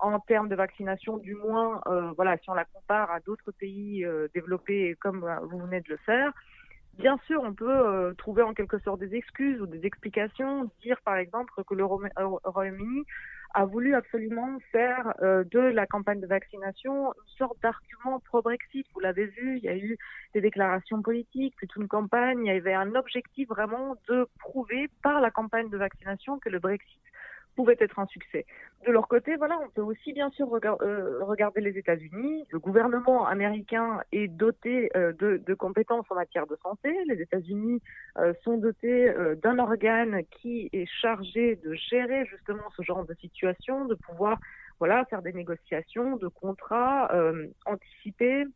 en 0.00 0.18
termes 0.18 0.48
de 0.48 0.56
vaccination, 0.56 1.18
du 1.18 1.36
moins, 1.36 1.80
euh, 1.86 2.10
voilà, 2.16 2.36
si 2.38 2.50
on 2.50 2.54
la 2.54 2.64
compare 2.64 3.12
à 3.12 3.20
d'autres 3.20 3.52
pays 3.52 4.04
développés 4.34 4.96
comme 5.00 5.24
vous 5.44 5.58
venez 5.60 5.80
de 5.82 5.90
le 5.90 5.96
faire. 5.98 6.32
Bien 6.98 7.16
sûr, 7.26 7.40
on 7.44 7.54
peut 7.54 8.12
trouver 8.18 8.42
en 8.42 8.52
quelque 8.52 8.80
sorte 8.80 8.98
des 8.98 9.14
excuses 9.14 9.62
ou 9.62 9.66
des 9.66 9.86
explications, 9.86 10.68
dire 10.82 11.00
par 11.04 11.16
exemple 11.16 11.52
que 11.64 11.74
le 11.74 11.84
Royaume-Uni 11.84 13.04
a 13.54 13.64
voulu 13.64 13.94
absolument 13.94 14.58
faire 14.70 15.14
euh, 15.22 15.44
de 15.50 15.60
la 15.60 15.86
campagne 15.86 16.20
de 16.20 16.26
vaccination 16.26 17.12
une 17.12 17.36
sorte 17.38 17.60
d'argument 17.62 18.20
pro-Brexit. 18.20 18.86
Vous 18.94 19.00
l'avez 19.00 19.26
vu, 19.26 19.58
il 19.58 19.64
y 19.64 19.68
a 19.68 19.76
eu 19.76 19.98
des 20.34 20.40
déclarations 20.40 21.02
politiques, 21.02 21.54
toute 21.58 21.76
une 21.76 21.88
campagne, 21.88 22.46
il 22.46 22.54
y 22.54 22.56
avait 22.56 22.74
un 22.74 22.94
objectif 22.94 23.48
vraiment 23.48 23.96
de 24.08 24.26
prouver 24.38 24.88
par 25.02 25.20
la 25.20 25.30
campagne 25.30 25.68
de 25.70 25.76
vaccination 25.76 26.38
que 26.38 26.48
le 26.48 26.58
Brexit 26.58 27.02
pouvait 27.54 27.76
être 27.80 27.98
un 27.98 28.06
succès. 28.06 28.46
De 28.86 28.92
leur 28.92 29.08
côté, 29.08 29.36
voilà, 29.36 29.58
on 29.62 29.68
peut 29.68 29.82
aussi 29.82 30.12
bien 30.12 30.30
sûr 30.30 30.48
euh, 30.52 31.24
regarder 31.24 31.60
les 31.60 31.78
États-Unis. 31.78 32.44
Le 32.50 32.58
gouvernement 32.58 33.26
américain 33.26 34.00
est 34.10 34.28
doté 34.28 34.90
euh, 34.96 35.12
de, 35.12 35.54
compétences 35.54 36.06
en 36.10 36.14
matière 36.14 36.46
de 36.46 36.56
santé. 36.62 36.92
Les 37.06 37.20
États-Unis 37.20 37.80
euh, 38.18 38.32
sont 38.42 38.58
dotés 38.58 39.12
d'un 39.42 39.58
organe 39.58 40.22
qui 40.30 40.68
est 40.72 40.86
chargé 40.86 41.56
de 41.56 41.74
gérer 41.74 42.26
justement 42.26 42.68
ce 42.76 42.82
genre 42.82 43.04
de 43.04 43.14
situation, 43.14 43.84
de 43.84 43.94
pouvoir 43.94 44.38
faire 45.08 45.22
des 45.22 45.32
négociations, 45.32 46.16
de 46.16 46.26
contrats, 46.26 47.08
anticiper 47.66 48.46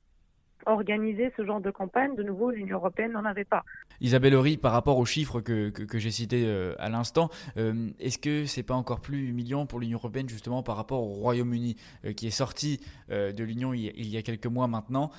organiser 0.64 1.32
ce 1.36 1.44
genre 1.44 1.60
de 1.60 1.70
campagne. 1.70 2.14
De 2.16 2.22
nouveau, 2.22 2.50
l'Union 2.50 2.76
européenne 2.76 3.12
n'en 3.12 3.24
avait 3.24 3.44
pas. 3.44 3.64
Isabelle 4.00 4.34
Horry, 4.34 4.56
par 4.56 4.72
rapport 4.72 4.98
aux 4.98 5.04
chiffres 5.04 5.40
que, 5.40 5.70
que, 5.70 5.98
j'ai 5.98 6.10
cités 6.10 6.44
euh, 6.46 6.74
à 6.78 6.88
l'instant, 6.88 7.30
euh, 7.56 7.90
est-ce 7.98 8.18
que 8.18 8.44
c'est 8.46 8.62
pas 8.62 8.74
encore 8.74 9.00
plus 9.00 9.28
humiliant 9.28 9.66
pour 9.66 9.80
l'Union 9.80 9.98
européenne 9.98 10.28
justement 10.28 10.62
par 10.62 10.76
rapport 10.76 11.02
au 11.02 11.12
Royaume-Uni 11.14 11.76
euh, 12.04 12.12
qui 12.12 12.26
est 12.26 12.30
sorti 12.30 12.80
de 13.08 13.44
l'Union 13.44 13.72
il, 13.72 14.08
y 14.08 14.16
a 14.16 14.22
quelques 14.22 14.46
mois 14.46 14.66
maintenant 14.66 15.10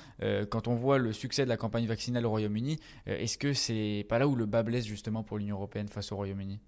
Quand 0.50 0.68
on 0.68 0.74
voit 0.74 0.98
le 0.98 1.12
succès 1.12 1.44
de 1.44 1.48
la 1.48 1.56
campagne 1.56 1.86
vaccinale 1.86 2.26
au 2.26 2.30
Royaume-Uni, 2.30 2.78
est-ce 3.06 3.38
que 3.38 3.52
c'est 3.52 4.04
pas 4.08 4.18
là 4.18 4.28
où 4.28 4.36
le 4.36 4.46
bas 4.46 4.62
blesse 4.62 4.86
justement 4.86 5.22
pour 5.22 5.38
l'Union 5.38 5.56
européenne 5.56 5.88
face 5.88 6.12
au 6.12 6.16
Royaume-Uni? 6.16 6.60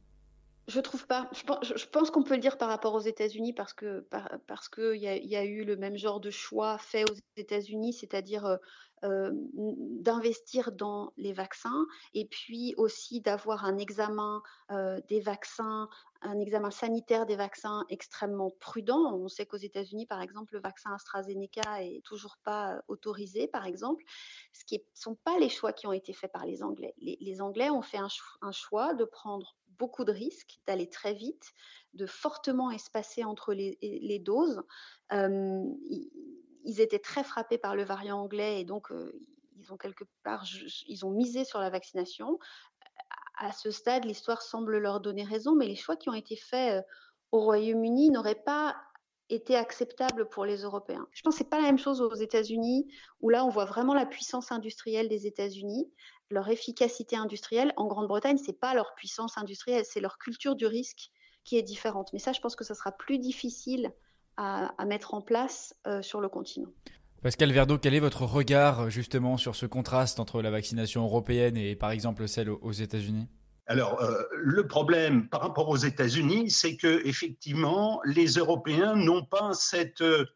Je 0.71 0.81
trouve 0.81 1.07
pas. 1.07 1.29
Je 1.33 1.87
pense, 1.87 2.11
qu'on 2.11 2.23
peut 2.23 2.35
le 2.35 2.41
dire 2.41 2.57
par 2.57 2.69
rapport 2.69 2.95
aux 2.95 3.01
États-Unis 3.01 3.53
parce 3.53 3.73
que 3.75 4.07
parce 4.47 4.69
que 4.69 4.95
il 4.95 5.03
y, 5.03 5.37
a 5.37 5.45
eu 5.45 5.65
le 5.65 5.77
même 5.77 5.97
genre 5.97 6.21
de 6.21 6.31
choix 6.31 6.79
fait 6.79 7.05
aux 7.11 7.15
États-Unis, 7.37 7.93
c'est-à-dire 7.93 8.47
euh, 8.47 8.57
euh, 9.05 9.31
d'investir 9.33 10.73
dans 10.73 11.13
les 11.17 11.33
vaccins 11.33 11.87
et 12.15 12.27
puis 12.27 12.75
aussi 12.77 13.21
d'avoir 13.21 13.65
un 13.65 13.79
examen 13.79 14.43
euh, 14.71 15.01
des 15.09 15.21
vaccins, 15.21 15.89
un 16.23 16.39
examen 16.39 16.71
sanitaire 16.71 17.27
des 17.27 17.37
vaccins 17.37 17.85
extrêmement 17.89 18.51
prudent. 18.61 19.15
On 19.15 19.29
sait 19.29 19.47
qu'aux 19.47 19.57
États-Unis, 19.57 20.07
par 20.07 20.23
exemple, 20.23 20.55
le 20.55 20.61
vaccin 20.61 20.93
AstraZeneca 20.95 21.83
est 21.83 22.03
toujours 22.05 22.37
pas 22.45 22.81
autorisé, 22.89 23.49
par 23.49 23.67
exemple, 23.67 24.05
ce 24.53 24.65
qui 24.65 24.77
ne 24.77 24.85
sont 24.95 25.17
pas 25.17 25.39
les 25.39 25.49
choix 25.49 25.73
qui 25.73 25.87
ont 25.87 25.93
été 25.93 26.13
faits 26.13 26.33
par 26.33 26.47
les 26.47 26.63
Anglais. 26.63 26.95
Les, 26.99 27.41
Anglais 27.41 27.71
ont 27.71 27.83
fait 27.83 27.99
un 27.99 28.53
choix 28.53 28.95
de 28.95 29.05
prendre 29.05 29.57
beaucoup 29.81 30.05
de 30.05 30.13
risques, 30.13 30.61
d'aller 30.67 30.89
très 30.89 31.15
vite, 31.15 31.53
de 31.95 32.07
fortement 32.07 32.71
espacer 32.71 33.25
entre 33.25 33.53
les, 33.53 34.21
doses. 34.21 34.63
Ils, 35.11 36.81
étaient 36.81 37.01
très 37.01 37.25
frappés 37.25 37.59
par 37.59 37.75
le 37.75 37.83
variant 37.83 38.21
anglais 38.21 38.61
et 38.61 38.65
donc 38.65 38.93
ils 39.57 39.73
ont 39.73 39.77
quelque 39.77 40.05
part 40.23 40.45
ils 40.87 41.05
ont 41.05 41.11
misé 41.11 41.45
sur 41.45 41.59
la 41.59 41.71
vaccination. 41.71 42.39
À 43.39 43.53
ce 43.53 43.71
stade, 43.71 44.05
l'histoire 44.05 44.43
semble 44.43 44.79
leur 44.79 45.01
donner 45.01 45.25
raison, 45.25 45.57
mais 45.57 45.67
les 45.67 45.75
choix 45.75 45.97
qui 45.97 46.11
ont 46.11 46.15
été 46.15 46.37
faits 46.37 46.85
au 47.33 47.41
Royaume-Uni 47.41 48.11
n'auraient 48.11 48.43
pas 48.45 48.77
été 49.31 49.57
acceptables 49.57 50.29
pour 50.29 50.45
les 50.45 50.59
Européens. 50.59 51.07
Je 51.13 51.23
pense 51.23 51.35
que 51.35 51.39
ce 51.39 51.45
n'est 51.45 51.51
pas 51.51 51.59
la 51.59 51.67
même 51.67 51.79
chose 51.79 52.01
aux 52.01 52.15
États-Unis, 52.15 52.87
où 53.21 53.31
là, 53.31 53.45
on 53.45 53.49
voit 53.49 53.65
vraiment 53.65 53.95
la 53.95 54.07
puissance 54.07 54.53
industrielle 54.53 55.09
des 55.09 55.27
États-Unis 55.27 55.91
leur 56.31 56.49
efficacité 56.49 57.17
industrielle. 57.17 57.73
En 57.77 57.87
Grande-Bretagne, 57.87 58.39
c'est 58.39 58.59
pas 58.59 58.75
leur 58.75 58.95
puissance 58.95 59.37
industrielle, 59.37 59.85
c'est 59.85 60.01
leur 60.01 60.19
culture 60.19 60.55
du 60.55 60.67
risque 60.67 61.11
qui 61.45 61.57
est 61.57 61.63
différente. 61.63 62.11
Mais 62.13 62.19
ça, 62.19 62.33
je 62.33 62.41
pense 62.41 62.57
que 62.57 62.65
ça 62.65 62.75
sera 62.75 62.93
plus 62.93 63.19
difficile 63.19 63.93
à, 64.37 64.73
mettre 64.87 65.13
en 65.13 65.21
place 65.21 65.75
euh, 65.87 66.01
sur 66.01 66.21
le 66.21 66.31
continent. 66.31 66.71
Pascal 67.23 67.53
Verdeau, 67.53 67.77
quel 67.77 67.93
est 67.93 68.01
votre 68.01 68.23
regard 68.23 68.89
justement 68.89 69.37
sur 69.37 69.55
ce 69.55 69.67
contraste 69.67 70.19
entre 70.19 70.41
la 70.41 70.51
vaccination 70.51 71.05
européenne 71.05 71.59
et 71.59 71.77
par 71.77 71.91
exemple 71.91 72.27
celle 72.27 72.49
aux 72.49 72.73
États-Unis? 72.73 73.27
Alors, 73.67 74.01
euh, 74.03 74.23
le 74.35 74.67
problème 74.67 75.29
par 75.29 75.43
rapport 75.43 75.69
aux 75.69 75.77
États-Unis, 75.77 76.51
c'est 76.51 76.77
que 76.77 77.07
effectivement, 77.07 78.01
les 78.05 78.33
Européens 78.33 78.97
n'ont 78.97 79.25
pas 79.25 79.53
cette 79.55 80.01
euh, 80.01 80.27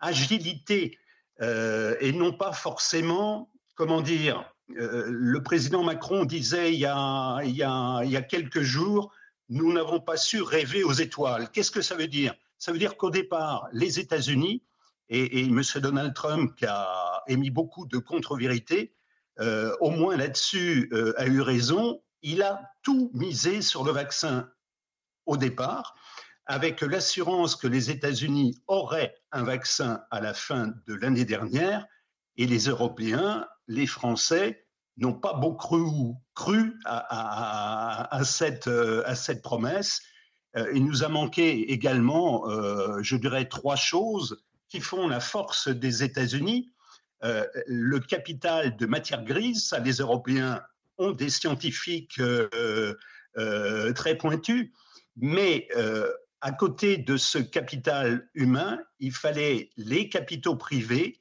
agilité 0.00 0.98
et 1.42 2.12
n'ont 2.12 2.34
pas 2.34 2.52
forcément, 2.52 3.50
comment 3.74 4.02
dire, 4.02 4.44
euh, 4.78 5.04
le 5.06 5.42
président 5.42 5.82
Macron 5.82 6.24
disait 6.24 6.72
il 6.72 6.78
y, 6.78 6.86
a, 6.86 8.22
quelques 8.28 8.62
jours, 8.62 9.12
nous 9.48 9.72
n'avons 9.72 10.00
pas 10.00 10.16
su 10.16 10.42
rêver 10.42 10.84
aux 10.84 10.92
étoiles. 10.92 11.50
Qu'est-ce 11.50 11.70
que 11.70 11.82
ça 11.82 11.94
veut 11.94 12.06
dire? 12.06 12.34
Ça 12.58 12.72
veut 12.72 12.78
dire 12.78 12.96
qu'au 12.96 13.10
départ, 13.10 13.68
les 13.72 13.98
États-Unis, 13.98 14.62
et, 15.08 15.44
M. 15.46 15.60
Donald 15.76 16.14
Trump, 16.14 16.54
qui 16.56 16.66
a 16.66 17.22
émis 17.26 17.50
beaucoup 17.50 17.84
de 17.86 17.98
contre-vérités, 17.98 18.94
euh, 19.40 19.74
au 19.80 19.90
moins 19.90 20.16
là-dessus, 20.16 20.88
euh, 20.92 21.14
a 21.16 21.26
eu 21.26 21.40
raison. 21.40 22.00
Il 22.22 22.42
a 22.42 22.62
tout 22.82 23.10
misé 23.14 23.62
sur 23.62 23.84
le 23.84 23.92
vaccin 23.92 24.48
au 25.26 25.36
départ, 25.36 25.94
avec 26.46 26.80
l'assurance 26.80 27.54
que 27.54 27.68
les 27.68 27.90
États-Unis 27.90 28.60
auraient 28.66 29.14
un 29.32 29.44
vaccin 29.44 30.02
à 30.10 30.20
la 30.20 30.34
fin 30.34 30.72
de 30.86 30.94
l'année 30.94 31.24
dernière, 31.24 31.86
et 32.36 32.46
les 32.46 32.68
Européens 32.68 33.46
les 33.68 33.86
Français 33.86 34.66
n'ont 34.96 35.14
pas 35.14 35.34
beaucoup 35.34 36.20
cru 36.34 36.78
à, 36.84 38.20
cette, 38.24 38.66
euh, 38.66 39.02
à 39.06 39.14
cette, 39.14 39.42
promesse. 39.42 40.02
Euh, 40.56 40.70
il 40.74 40.84
nous 40.84 41.04
a 41.04 41.08
manqué 41.08 41.70
également, 41.72 42.48
euh, 42.48 43.00
je 43.02 43.16
dirais, 43.16 43.46
trois 43.46 43.76
choses 43.76 44.42
qui 44.68 44.80
font 44.80 45.06
la 45.06 45.20
force 45.20 45.68
des 45.68 46.02
États-Unis. 46.02 46.72
le 47.22 47.98
capital 48.00 48.76
de 48.76 48.86
matière 48.86 49.24
grise, 49.24 49.68
ça, 49.68 49.78
les 49.78 49.98
Européens 49.98 50.62
ont 51.00 51.12
des 51.12 51.30
scientifiques 51.30 52.20
très 53.94 54.16
pointus, 54.16 54.70
mais 55.16 55.68
à 56.40 56.52
côté 56.52 56.96
de 56.96 57.16
ce 57.16 57.38
capital 57.38 58.28
humain, 58.34 58.78
il 58.98 59.12
fallait 59.12 59.70
les 59.76 60.08
capitaux 60.08 60.56
privés 60.56 61.20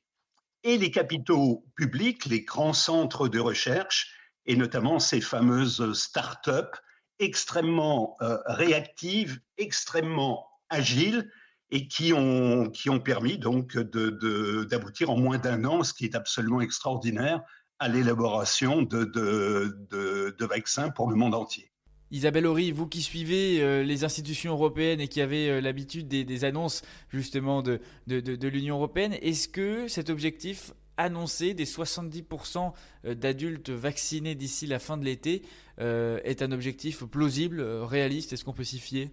et 0.64 0.78
les 0.78 0.92
capitaux 0.92 1.66
publics, 1.76 2.26
les 2.26 2.44
grands 2.44 2.74
centres 2.74 3.28
de 3.28 3.40
recherche, 3.40 4.14
et 4.46 4.56
notamment 4.56 5.00
ces 5.00 5.22
fameuses 5.22 5.94
start-up 5.94 6.76
extrêmement 7.20 8.16
euh, 8.22 8.38
réactives, 8.46 9.40
extrêmement 9.58 10.48
agiles, 10.70 11.30
et 11.72 11.88
qui 11.88 12.14
ont, 12.14 12.70
qui 12.72 12.90
ont 12.90 13.00
permis 13.00 13.38
donc 13.38 13.78
d'aboutir 13.78 15.12
en 15.12 15.18
moins 15.18 15.38
d'un 15.38 15.66
an, 15.66 15.84
ce 15.84 15.94
qui 15.94 16.06
est 16.06 16.16
absolument 16.16 16.62
extraordinaire, 16.62 17.42
à 17.80 17.88
l'élaboration 17.88 18.82
de, 18.82 19.06
de 19.06 20.46
vaccins 20.46 20.90
pour 20.90 21.10
le 21.10 21.16
monde 21.16 21.34
entier. 21.34 21.70
Isabelle 22.12 22.48
Horry, 22.48 22.72
vous 22.72 22.88
qui 22.88 23.02
suivez 23.02 23.62
euh, 23.62 23.84
les 23.84 24.04
institutions 24.04 24.54
européennes 24.54 25.00
et 25.00 25.08
qui 25.08 25.22
avez 25.22 25.50
euh, 25.50 25.62
l'habitude 25.62 26.08
des, 26.08 26.44
annonces 26.44 26.82
justement 27.10 27.62
de, 27.62 27.80
de, 28.08 28.48
l'Union 28.48 28.78
européenne, 28.78 29.16
est-ce 29.22 29.48
que 29.48 29.88
cet 29.88 30.10
objectif 30.10 30.74
annoncé 30.98 31.54
des 31.54 31.66
70% 31.66 32.74
euh, 33.06 33.14
d'adultes 33.14 33.70
vaccinés 33.70 34.34
d'ici 34.34 34.66
la 34.66 34.80
fin 34.80 34.98
de 34.98 35.06
l'été 35.06 35.44
est 35.82 36.42
un 36.42 36.52
objectif 36.52 37.06
plausible, 37.06 37.62
réaliste? 37.62 38.34
Est-ce 38.34 38.44
qu'on 38.44 38.52
peut 38.52 38.66
s'y 38.66 38.80
fier? 38.80 39.12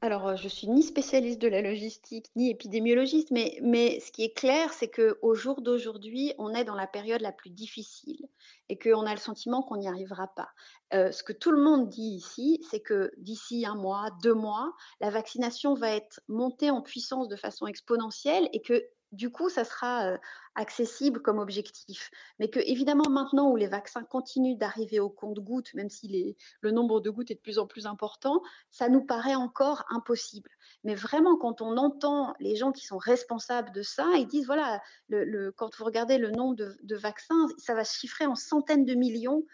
Alors, 0.00 0.28
euh, 0.28 0.36
je 0.36 0.48
suis 0.48 0.68
ni 0.68 0.82
spécialiste 0.82 1.40
de 1.40 1.48
la 1.48 1.62
logistique, 1.62 2.26
ni 2.36 2.50
épidémiologiste, 2.50 3.30
mais, 3.30 3.58
mais 3.62 4.00
ce 4.00 4.12
qui 4.12 4.22
est 4.24 4.36
clair, 4.36 4.70
c'est 4.74 4.90
qu'au 4.90 5.34
jour 5.34 5.62
d'aujourd'hui, 5.62 6.34
on 6.36 6.54
est 6.54 6.64
dans 6.64 6.74
la 6.74 6.86
période 6.86 7.22
la 7.22 7.32
plus 7.32 7.48
difficile 7.48 8.28
et 8.68 8.78
qu'on 8.78 9.06
a 9.06 9.14
le 9.14 9.20
sentiment 9.20 9.62
qu'on 9.62 9.78
n'y 9.78 9.88
arrivera 9.88 10.28
pas. 10.28 10.50
Euh, 10.92 11.10
ce 11.10 11.22
que 11.22 11.32
tout 11.32 11.52
le 11.52 11.62
monde 11.62 11.88
dit 11.88 12.16
ici, 12.16 12.62
c'est 12.70 12.80
que 12.80 13.12
d'ici 13.16 13.64
un 13.64 13.76
mois, 13.76 14.10
deux 14.22 14.34
mois, 14.34 14.74
la 15.00 15.08
vaccination 15.08 15.72
va 15.74 15.90
être 15.90 16.20
montée 16.28 16.70
en 16.70 16.82
puissance 16.82 17.28
de 17.28 17.36
façon 17.36 17.66
exponentielle 17.66 18.50
et 18.52 18.60
que 18.60 18.86
du 19.14 19.30
coup, 19.30 19.48
ça 19.48 19.64
sera 19.64 20.18
accessible 20.54 21.20
comme 21.20 21.38
objectif. 21.38 22.10
Mais 22.38 22.48
que, 22.48 22.60
évidemment, 22.60 23.08
maintenant 23.08 23.50
où 23.50 23.56
les 23.56 23.66
vaccins 23.66 24.04
continuent 24.04 24.56
d'arriver 24.56 25.00
au 25.00 25.10
compte-gouttes, 25.10 25.74
même 25.74 25.90
si 25.90 26.36
le 26.60 26.70
nombre 26.70 27.00
de 27.00 27.10
gouttes 27.10 27.30
est 27.30 27.36
de 27.36 27.40
plus 27.40 27.58
en 27.58 27.66
plus 27.66 27.86
important, 27.86 28.42
ça 28.70 28.88
nous 28.88 29.04
paraît 29.04 29.34
encore 29.34 29.84
impossible. 29.90 30.50
Mais 30.84 30.94
vraiment, 30.94 31.36
quand 31.36 31.60
on 31.60 31.76
entend 31.76 32.34
les 32.40 32.56
gens 32.56 32.72
qui 32.72 32.86
sont 32.86 32.98
responsables 32.98 33.72
de 33.72 33.82
ça, 33.82 34.06
ils 34.16 34.26
disent 34.26 34.46
voilà, 34.46 34.80
le, 35.08 35.50
quand 35.52 35.76
vous 35.76 35.84
regardez 35.84 36.18
le 36.18 36.30
nombre 36.30 36.56
de, 36.56 36.96
vaccins, 36.96 37.48
ça 37.58 37.74
va 37.74 37.84
se 37.84 37.98
chiffrer 37.98 38.26
en 38.26 38.34
centaines 38.34 38.84
de 38.84 38.94
millions 38.94 39.44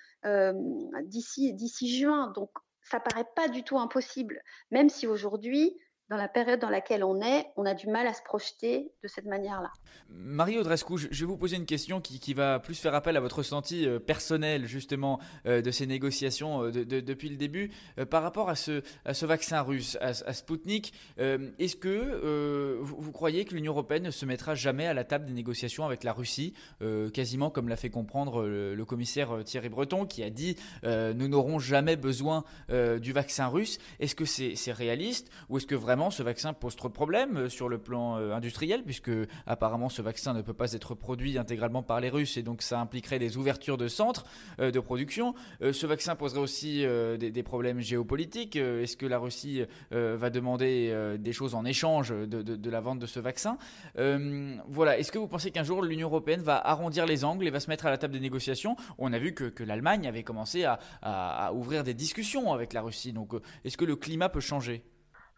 d'ici 1.05 1.99
juin. 1.99 2.33
Donc, 2.35 2.50
ça 2.83 3.00
paraît 3.00 3.29
pas 3.37 3.49
du 3.49 3.62
tout 3.62 3.79
impossible, 3.79 4.43
même 4.71 4.88
si 4.88 5.07
aujourd'hui, 5.07 5.76
dans 6.11 6.17
la 6.17 6.29
période 6.29 6.61
dans 6.61 6.69
laquelle 6.69 7.05
on 7.05 7.23
est, 7.23 7.47
on 7.57 7.64
a 7.64 7.73
du 7.73 7.87
mal 7.87 8.07
à 8.09 8.12
se 8.12 8.23
projeter 8.23 8.90
de 9.02 9.09
cette 9.09 9.26
manière-là. 9.26 9.71
Marie 10.09 10.59
Audrescu, 10.59 10.95
je 10.99 11.21
vais 11.21 11.26
vous 11.26 11.37
poser 11.37 11.57
une 11.57 11.67
question 11.67 12.00
qui, 12.00 12.35
va 12.35 12.59
plus 12.59 12.75
faire 12.75 12.95
appel 12.95 13.17
à 13.17 13.21
votre 13.21 13.38
ressenti 13.38 13.87
euh, 13.87 14.00
personnel 14.00 14.67
justement 14.67 15.21
euh, 15.47 15.62
de 15.62 15.71
ces 15.71 15.87
négociations 15.87 16.64
euh, 16.64 16.71
depuis 16.73 17.29
le 17.29 17.37
début. 17.37 17.71
Par 18.11 18.23
rapport 18.25 18.49
à 18.49 18.57
ce, 18.57 18.83
vaccin 19.25 19.62
russe, 19.62 19.97
à, 20.00 20.09
à 20.09 20.33
Sputnik, 20.33 20.93
est-ce 21.19 21.76
que 21.76 22.79
vous, 22.81 23.12
croyez 23.12 23.45
que 23.45 23.55
l'Union 23.55 23.73
européenne 23.73 24.02
ne 24.05 24.11
se 24.11 24.26
mettra 24.26 24.57
jamais 24.57 24.87
à 24.87 24.95
la 24.95 25.05
table 25.05 25.26
des 25.26 25.33
négociations 25.33 25.85
avec 25.85 26.02
la 26.02 26.12
Russie, 26.12 26.55
quasiment 27.12 27.50
comme 27.50 27.69
l'a 27.69 27.76
fait 27.76 27.90
comprendre 27.90 28.47
le, 28.47 28.85
commissaire 28.85 29.45
Thierry 29.45 29.69
Breton 29.69 30.07
qui 30.07 30.23
a 30.25 30.31
dit 30.31 30.57
nous 30.83 31.29
n'aurons 31.29 31.59
jamais 31.59 31.97
besoin 31.97 32.45
du 32.71 33.12
vaccin 33.12 33.47
russe 33.49 33.79
Est-ce 34.00 34.14
que 34.14 34.25
c'est 34.25 34.73
réaliste 34.73 35.31
ou 35.49 35.59
est-ce 35.59 35.67
que 35.67 35.75
vraiment 35.75 36.00
ce 36.09 36.23
vaccin 36.23 36.54
pose 36.54 36.76
trop 36.76 36.88
de 36.88 36.95
problèmes 36.95 37.37
euh, 37.37 37.49
sur 37.50 37.69
le 37.69 37.76
plan 37.76 38.16
euh, 38.16 38.33
industriel, 38.33 38.83
puisque 38.85 39.11
apparemment 39.47 39.90
ce 39.90 40.00
vaccin 40.00 40.33
ne 40.33 40.40
peut 40.40 40.54
pas 40.54 40.73
être 40.73 40.95
produit 40.95 41.37
intégralement 41.37 41.83
par 41.83 42.00
les 42.00 42.09
Russes, 42.09 42.38
et 42.38 42.42
donc 42.42 42.62
ça 42.62 42.80
impliquerait 42.80 43.19
des 43.19 43.37
ouvertures 43.37 43.76
de 43.76 43.88
centres 43.88 44.25
euh, 44.61 44.71
de 44.71 44.80
production. 44.80 45.35
ce 45.61 45.87
vaccin 45.87 46.14
poserait 46.14 46.40
aussi 46.40 46.87
des, 47.19 47.42
problèmes 47.42 47.80
géopolitiques. 47.80 48.57
Est-ce 48.57 48.97
que 48.97 49.07
la 49.07 49.19
Russie 49.19 49.62
va 49.90 50.30
demander 50.30 51.16
des 51.19 51.33
choses 51.33 51.54
en 51.54 51.64
échange 51.64 52.11
de, 52.11 52.71
la 52.71 52.80
vente 52.80 53.00
de 53.00 53.07
ce 53.07 53.19
vaccin? 53.19 53.59
Voilà. 53.97 54.99
Est-ce 54.99 55.11
que 55.11 55.19
vous 55.19 55.26
pensez 55.26 55.50
qu'un 55.50 55.64
jour 55.64 55.83
l'Union 55.83 56.09
européenne 56.09 56.42
va 56.42 56.64
arrondir 56.64 57.07
les 57.07 57.25
angles 57.25 57.47
et 57.47 57.50
va 57.50 57.59
se 57.59 57.69
mettre 57.69 57.87
à 57.87 57.90
la 57.90 57.99
table 57.99 58.14
des 58.14 58.21
négociations? 58.21 58.76
On 58.99 59.12
a 59.12 59.19
vu 59.19 59.35
que, 59.35 59.64
l'Allemagne 59.64 60.07
avait 60.07 60.23
commencé 60.23 60.64
à 60.64 61.52
ouvrir 61.52 61.83
des 61.83 61.95
discussions 61.95 62.52
avec 62.52 62.73
la 62.73 62.83
Russie. 62.83 63.12
Donc, 63.12 63.33
est-ce 63.64 63.76
que 63.76 63.85
le 63.85 63.97
climat 63.97 64.28
peut 64.28 64.40
changer? 64.40 64.85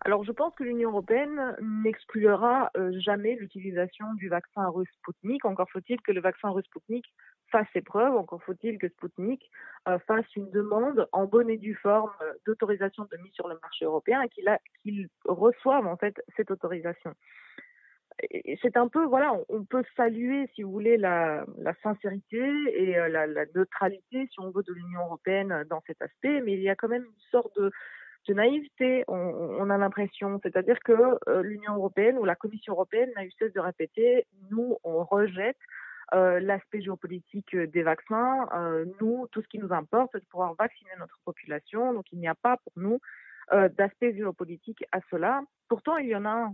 Alors, 0.04 0.24
je 0.24 0.32
pense 0.32 0.52
que 0.56 0.64
l'Union 0.64 0.90
européenne 0.90 1.56
n'exclura 1.60 2.70
euh, 2.76 2.90
jamais 2.98 3.36
l'utilisation 3.36 4.12
du 4.14 4.28
vaccin 4.28 4.68
russe 4.68 4.88
Sputnik. 4.98 5.44
Encore 5.44 5.70
faut-il 5.70 6.00
que 6.00 6.10
le 6.10 6.20
vaccin 6.20 6.50
russe 6.50 6.66
Sputnik 6.66 7.04
fasse 7.52 7.68
ses 7.72 7.82
preuves. 7.82 8.16
Encore 8.16 8.42
faut-il 8.42 8.78
que 8.78 8.88
Sputnik 8.88 9.48
euh, 9.88 10.00
fasse 10.00 10.26
une 10.34 10.50
demande 10.50 11.08
en 11.12 11.26
bonne 11.26 11.50
et 11.50 11.56
due 11.56 11.76
forme 11.76 12.10
euh, 12.20 12.32
d'autorisation 12.46 13.06
de 13.12 13.16
mise 13.18 13.32
sur 13.32 13.46
le 13.46 13.56
marché 13.62 13.84
européen 13.84 14.22
et 14.22 14.28
qu'il 14.28 15.08
reçoive 15.24 15.86
en 15.86 15.96
fait 15.96 16.20
cette 16.36 16.50
autorisation. 16.50 17.14
C'est 18.60 18.76
un 18.76 18.88
peu, 18.88 19.04
voilà, 19.04 19.32
on, 19.48 19.64
peut 19.64 19.82
saluer, 19.96 20.46
si 20.54 20.62
vous 20.62 20.70
voulez, 20.70 20.98
la, 20.98 21.46
sincérité 21.82 22.38
et 22.74 22.92
la, 22.92 23.26
la 23.26 23.46
neutralité, 23.54 24.28
si 24.30 24.38
on 24.38 24.50
veut, 24.50 24.62
de 24.62 24.72
l'Union 24.72 25.00
européenne 25.06 25.64
dans 25.70 25.82
cet 25.86 26.02
aspect, 26.02 26.42
mais 26.42 26.52
il 26.52 26.60
y 26.60 26.68
a 26.68 26.76
quand 26.76 26.88
même 26.88 27.04
une 27.04 27.30
sorte 27.30 27.58
de, 27.58 27.72
de 28.28 28.34
naïveté, 28.34 29.04
on, 29.08 29.68
a 29.70 29.78
l'impression. 29.78 30.38
C'est-à-dire 30.42 30.78
que 30.80 30.92
euh, 31.28 31.42
l'Union 31.42 31.74
européenne 31.74 32.18
ou 32.18 32.24
la 32.24 32.36
Commission 32.36 32.74
européenne 32.74 33.10
n'a 33.16 33.24
eu 33.24 33.30
cesse 33.32 33.52
de 33.52 33.60
répéter, 33.60 34.26
nous, 34.50 34.78
on 34.84 35.04
rejette 35.04 35.58
euh, 36.14 36.40
l'aspect 36.40 36.82
géopolitique 36.82 37.56
des 37.56 37.82
vaccins. 37.82 38.48
Euh, 38.54 38.84
nous, 39.00 39.26
tout 39.32 39.42
ce 39.42 39.48
qui 39.48 39.58
nous 39.58 39.72
importe, 39.72 40.10
c'est 40.12 40.20
de 40.20 40.26
pouvoir 40.26 40.54
vacciner 40.54 40.90
notre 40.98 41.18
population. 41.24 41.92
Donc, 41.92 42.12
il 42.12 42.18
n'y 42.18 42.28
a 42.28 42.34
pas 42.34 42.56
pour 42.58 42.72
nous 42.76 43.00
d'aspect 43.76 44.14
géopolitique 44.14 44.82
à 44.92 45.00
cela. 45.10 45.42
Pourtant, 45.68 45.98
il 45.98 46.06
y 46.06 46.16
en 46.16 46.24
a. 46.24 46.48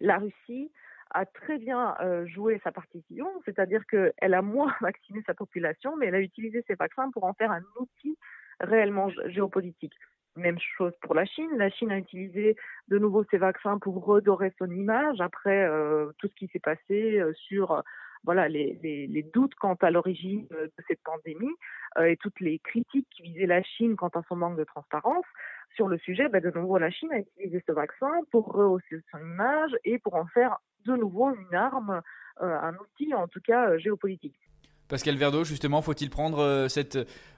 La 0.00 0.18
Russie 0.18 0.70
a 1.10 1.24
très 1.24 1.56
bien 1.56 1.96
joué 2.26 2.60
sa 2.62 2.72
partition, 2.72 3.26
c'est-à-dire 3.46 3.86
qu'elle 3.86 4.34
a 4.34 4.42
moins 4.42 4.74
vacciné 4.82 5.22
sa 5.24 5.32
population, 5.32 5.96
mais 5.96 6.06
elle 6.06 6.16
a 6.16 6.20
utilisé 6.20 6.62
ses 6.66 6.74
vaccins 6.74 7.10
pour 7.10 7.24
en 7.24 7.32
faire 7.32 7.52
un 7.52 7.62
outil 7.78 8.18
réellement 8.60 9.08
géopolitique. 9.26 9.94
Même 10.36 10.58
chose 10.58 10.92
pour 11.00 11.14
la 11.14 11.24
Chine. 11.24 11.50
La 11.56 11.70
Chine 11.70 11.92
a 11.92 11.98
utilisé 11.98 12.56
de 12.88 12.98
nouveau 12.98 13.24
ses 13.30 13.38
vaccins 13.38 13.78
pour 13.78 14.04
redorer 14.04 14.52
son 14.58 14.68
image 14.68 15.20
après 15.20 15.64
euh, 15.64 16.10
tout 16.18 16.26
ce 16.26 16.34
qui 16.34 16.48
s'est 16.48 16.58
passé 16.58 17.20
euh, 17.20 17.32
sur 17.34 17.70
euh, 17.70 17.80
voilà 18.24 18.48
les, 18.48 18.78
les, 18.82 19.22
doutes 19.22 19.54
quant 19.54 19.74
à 19.74 19.90
l'origine 19.90 20.46
de 20.50 20.72
cette 20.88 21.02
pandémie 21.04 21.54
et 22.02 22.16
toutes 22.16 22.40
les 22.40 22.58
critiques 22.58 23.06
qui 23.10 23.22
visaient 23.22 23.44
la 23.44 23.62
Chine 23.62 23.96
quant 23.96 24.08
à 24.08 24.22
son 24.26 24.36
manque 24.36 24.56
de 24.56 24.64
transparence 24.64 25.26
sur 25.74 25.88
le 25.88 25.98
sujet. 25.98 26.30
Ben, 26.30 26.42
de 26.42 26.50
nouveau, 26.50 26.78
la 26.78 26.90
Chine 26.90 27.12
a 27.12 27.18
utilisé 27.18 27.62
ce 27.66 27.72
vaccin 27.72 28.10
pour 28.30 28.46
rehausser 28.50 29.02
son 29.12 29.18
image 29.18 29.72
et 29.84 29.98
pour 29.98 30.14
en 30.14 30.24
faire 30.28 30.56
de 30.86 30.96
nouveau 30.96 31.34
une 31.34 31.54
arme, 31.54 32.00
un 32.40 32.74
outil 32.76 33.12
en 33.12 33.28
tout 33.28 33.42
cas 33.42 33.76
géopolitique. 33.76 34.40
Pascal 34.88 35.16
Verdeau, 35.16 35.44
justement, 35.44 35.80
faut-il 35.80 36.10
prendre 36.10 36.40
euh, 36.40 36.68
cette 36.68 36.96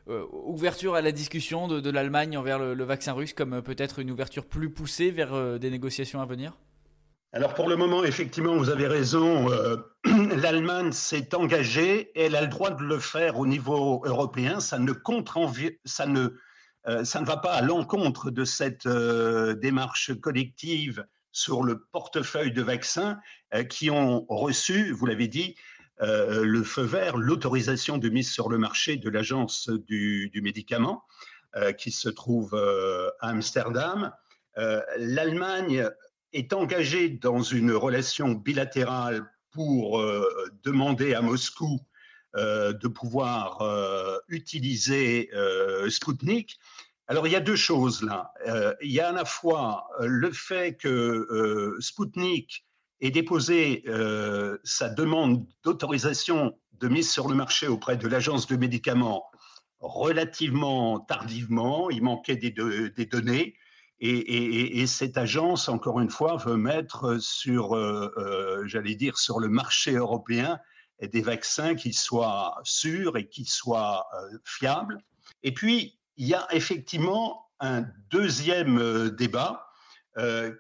euh, 0.09 0.25
ouverture 0.33 0.95
à 0.95 1.01
la 1.01 1.13
discussion 1.13 1.69
de, 1.69 1.91
l'Allemagne 1.91 2.37
envers 2.37 2.59
le, 2.59 2.85
vaccin 2.85 3.13
russe 3.13 3.35
comme 3.35 3.55
euh, 3.55 3.63
peut-être 3.63 4.01
une 4.01 4.11
ouverture 4.11 4.47
plus 4.47 4.71
poussée 4.71 5.11
vers 5.11 5.59
des 5.59 5.71
négociations 5.71 6.21
à 6.21 6.27
venir? 6.27 6.59
Alors 7.33 7.55
pour 7.55 7.69
le 7.69 7.77
moment, 7.77 8.03
effectivement, 8.03 8.57
vous 8.57 8.71
avez 8.71 8.87
raison. 8.87 9.49
L'Allemagne 10.05 10.93
s'est 10.93 11.35
engagée 11.35 12.11
et 12.19 12.25
elle 12.25 12.37
a 12.37 12.41
le 12.41 12.49
droit 12.49 12.71
de 12.71 12.83
le 12.83 12.99
faire 12.99 13.39
au 13.39 13.47
niveau 13.47 14.03
européen. 14.05 14.59
Ça 14.59 14.79
ne, 14.79 14.93
ça 15.85 16.07
ne, 16.07 16.29
ça 17.05 17.21
ne 17.21 17.27
va 17.27 17.37
pas 17.37 17.53
à 17.53 17.63
l'encontre 17.63 18.31
de 18.31 18.45
cette 18.45 18.89
démarche 18.89 20.19
collective 20.21 21.05
sur 21.31 21.63
le 21.63 21.85
portefeuille 21.93 22.53
de 22.53 22.63
vaccins 22.63 23.19
qui 23.69 23.91
ont 23.91 24.25
reçu, 24.31 24.93
vous 24.93 25.05
l'avez 25.05 25.29
dit, 25.29 25.57
euh, 26.03 26.45
le 26.45 26.63
feu 26.63 26.83
vert, 26.83 27.17
l'autorisation 27.17 27.97
de 27.97 28.09
mise 28.09 28.31
sur 28.31 28.51
le 28.51 28.59
marché 28.59 28.97
de 28.97 29.09
l'agence 29.09 29.71
du, 29.71 30.31
médicament 30.43 31.05
euh, 31.57 31.73
qui 31.73 31.91
se 31.91 32.11
trouve 32.11 32.55
euh, 32.55 33.11
à 33.21 33.31
Amsterdam. 33.31 34.13
L'Allemagne 34.99 35.87
est 36.33 36.55
engagée 36.55 37.11
dans 37.11 37.43
une 37.43 37.73
relation 37.73 38.33
bilatérale 38.33 39.31
pour 39.51 40.03
demander 40.65 41.13
à 41.13 41.21
Moscou 41.21 41.79
de 42.35 42.89
pouvoir 42.89 43.63
utiliser 44.29 45.31
Sputnik. 45.91 46.59
Alors, 47.07 47.27
il 47.27 47.35
y 47.35 47.37
a 47.37 47.41
deux 47.41 47.55
choses 47.55 48.03
là. 48.03 48.33
il 48.81 48.93
y 48.93 49.01
a 49.01 49.11
à 49.11 49.13
la 49.13 49.27
fois 49.27 49.91
le 50.01 50.33
fait 50.33 50.79
que 50.79 51.77
Sputnik 51.81 52.66
et 53.01 53.11
déposé 53.11 53.83
euh, 53.89 54.59
sa 54.65 54.89
demande 54.89 55.47
d'autorisation 55.63 56.59
de 56.73 56.89
mise 56.89 57.11
sur 57.11 57.29
le 57.29 57.35
marché 57.35 57.69
auprès 57.69 57.97
de 57.97 58.09
l'agence 58.09 58.47
de 58.47 58.57
médicaments 58.57 59.25
relativement 59.81 61.01
tardivement. 61.01 61.91
Il 61.91 62.03
manquait 62.03 62.37
des, 62.37 62.51
des 62.51 63.07
données. 63.07 63.55
Et, 63.99 64.87
cette 64.87 65.17
agence, 65.17 65.71
encore 65.71 66.01
une 66.01 66.11
fois, 66.11 66.37
veut 66.37 66.57
mettre 66.57 67.19
sur, 67.19 67.75
euh, 67.75 68.13
euh, 68.19 68.67
j'allais 68.67 68.95
dire, 68.95 69.19
sur 69.19 69.41
le 69.41 69.49
marché 69.49 69.93
européen 69.93 70.59
des 71.01 71.23
vaccins 71.23 71.75
qui 71.75 71.93
soient 71.93 72.59
sûrs 72.65 73.17
et 73.17 73.29
qui 73.29 73.45
soient 73.45 74.07
fiables. 74.45 74.99
Et 75.43 75.53
puis, 75.53 75.99
il 76.17 76.27
y 76.27 76.35
a 76.35 76.47
effectivement 76.53 77.51
un 77.61 77.85
deuxième 78.11 79.11
débat 79.11 79.67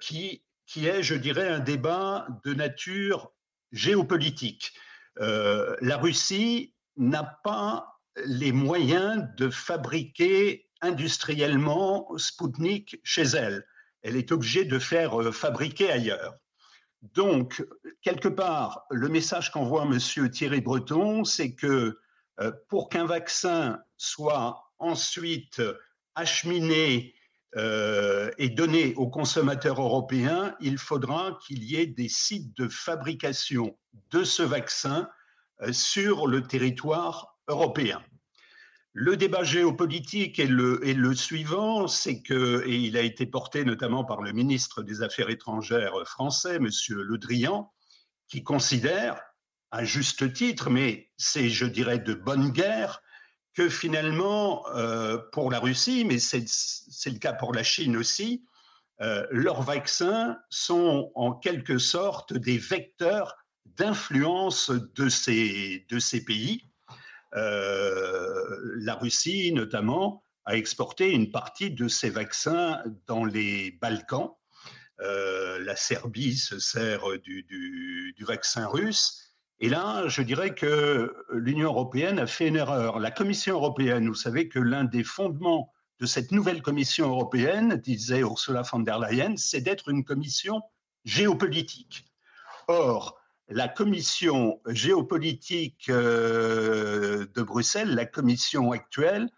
qui 0.00 0.42
qui 0.66 0.86
est, 0.86 1.02
je 1.02 1.14
dirais, 1.14 1.48
un 1.48 1.60
débat 1.60 2.26
de 2.44 2.52
nature 2.52 3.30
géopolitique. 3.72 4.72
Euh, 5.20 5.76
la 5.80 5.96
Russie 5.96 6.74
n'a 6.96 7.24
pas 7.44 8.00
les 8.24 8.52
moyens 8.52 9.26
de 9.36 9.48
fabriquer 9.50 10.68
industriellement 10.80 12.08
Sputnik 12.16 13.00
chez 13.02 13.22
elle. 13.22 13.66
Elle 14.02 14.16
est 14.16 14.32
obligée 14.32 14.64
de 14.64 14.78
faire 14.78 15.20
euh, 15.20 15.32
fabriquer 15.32 15.90
ailleurs. 15.90 16.34
Donc, 17.02 17.64
quelque 18.02 18.28
part, 18.28 18.86
le 18.90 19.08
message 19.08 19.50
qu'envoie 19.52 19.84
M. 19.84 20.30
Thierry 20.30 20.60
Breton, 20.60 21.24
c'est 21.24 21.54
que 21.54 21.98
euh, 22.40 22.52
pour 22.68 22.88
qu'un 22.88 23.06
vaccin 23.06 23.80
soit 23.96 24.72
ensuite 24.78 25.62
acheminé 26.14 27.14
euh, 27.56 28.30
et 28.36 28.50
donné 28.50 28.94
aux 28.96 29.08
consommateurs 29.08 29.80
européens, 29.80 30.54
il 30.60 30.76
faudra 30.76 31.38
qu'il 31.46 31.64
y 31.64 31.76
ait 31.76 31.86
des 31.86 32.08
sites 32.08 32.54
de 32.56 32.68
fabrication 32.68 33.78
de 34.10 34.24
ce 34.24 34.42
vaccin 34.42 35.08
euh, 35.62 35.72
sur 35.72 36.26
le 36.26 36.42
territoire 36.42 37.38
européen. 37.48 38.02
Le 38.92 39.16
débat 39.16 39.42
géopolitique 39.42 40.38
est 40.38 40.46
le, 40.46 41.14
suivant, 41.14 41.86
c'est 41.86 42.22
que, 42.22 42.62
et 42.66 42.76
il 42.76 42.96
a 42.96 43.02
été 43.02 43.26
porté 43.26 43.64
notamment 43.64 44.04
par 44.04 44.22
le 44.22 44.32
ministre 44.32 44.82
des 44.82 45.02
Affaires 45.02 45.30
étrangères 45.30 45.94
français, 46.06 46.56
M. 46.56 46.68
Le 46.88 47.18
Drian, 47.18 47.72
qui 48.28 48.42
considère, 48.42 49.20
à 49.70 49.84
juste 49.84 50.32
titre, 50.32 50.70
mais 50.70 51.10
c'est, 51.18 51.48
je 51.48 51.66
dirais, 51.66 51.98
de 51.98 52.14
bonne 52.14 52.50
guerre, 52.50 53.02
que 53.56 53.70
finalement, 53.70 54.68
euh, 54.74 55.16
pour 55.32 55.50
la 55.50 55.58
Russie, 55.58 56.04
mais 56.04 56.18
c'est 56.18 56.44
le 57.10 57.18
cas 57.18 57.32
pour 57.32 57.54
la 57.54 57.62
Chine 57.62 57.96
aussi, 57.96 58.44
euh, 59.00 59.26
leurs 59.30 59.62
vaccins 59.62 60.38
sont 60.50 61.10
en 61.14 61.32
quelque 61.32 61.78
sorte 61.78 62.34
des 62.34 62.58
vecteurs 62.58 63.34
d'influence 63.64 64.70
de 64.70 65.08
ces, 65.08 65.86
pays. 66.26 66.64
Euh, 67.34 68.58
la 68.76 68.94
Russie, 68.94 69.52
notamment, 69.52 70.22
a 70.44 70.56
exporté 70.56 71.10
une 71.10 71.30
partie 71.30 71.70
de 71.70 71.88
ses 71.88 72.10
vaccins 72.10 72.82
dans 73.06 73.24
les 73.24 73.70
Balkans. 73.80 74.34
la 74.98 75.76
Serbie 75.76 76.36
se 76.36 76.58
sert 76.58 77.04
du, 77.22 78.14
vaccin 78.20 78.66
russe. 78.66 79.25
Et 79.60 79.68
là, 79.68 80.06
je 80.08 80.22
dirais 80.22 80.54
que 80.54 81.16
l'Union 81.32 81.68
européenne 81.68 82.18
a 82.18 82.26
fait 82.26 82.48
une 82.48 82.56
erreur. 82.56 82.98
La 82.98 83.10
Commission 83.10 83.54
européenne, 83.54 84.08
vous 84.08 84.14
savez 84.14 84.48
que 84.48 84.58
l'un 84.58 84.84
des 84.84 85.04
fondements 85.04 85.72
de 85.98 86.06
cette 86.06 86.30
nouvelle 86.30 86.60
Commission 86.60 87.08
européenne, 87.08 87.76
disait 87.76 88.20
Ursula 88.20 88.62
von 88.62 88.80
der 88.80 88.98
Leyen, 88.98 89.36
c'est 89.36 89.62
d'être 89.62 89.88
une 89.88 90.04
commission 90.04 90.60
géopolitique. 91.04 92.04
Or, 92.68 93.18
la 93.48 93.68
commission 93.68 94.60
géopolitique 94.66 95.88
euh, 95.88 97.26
de 97.34 97.42
Bruxelles, 97.42 97.94
la 97.94 98.06
commission 98.06 98.72
actuelle, 98.72 99.30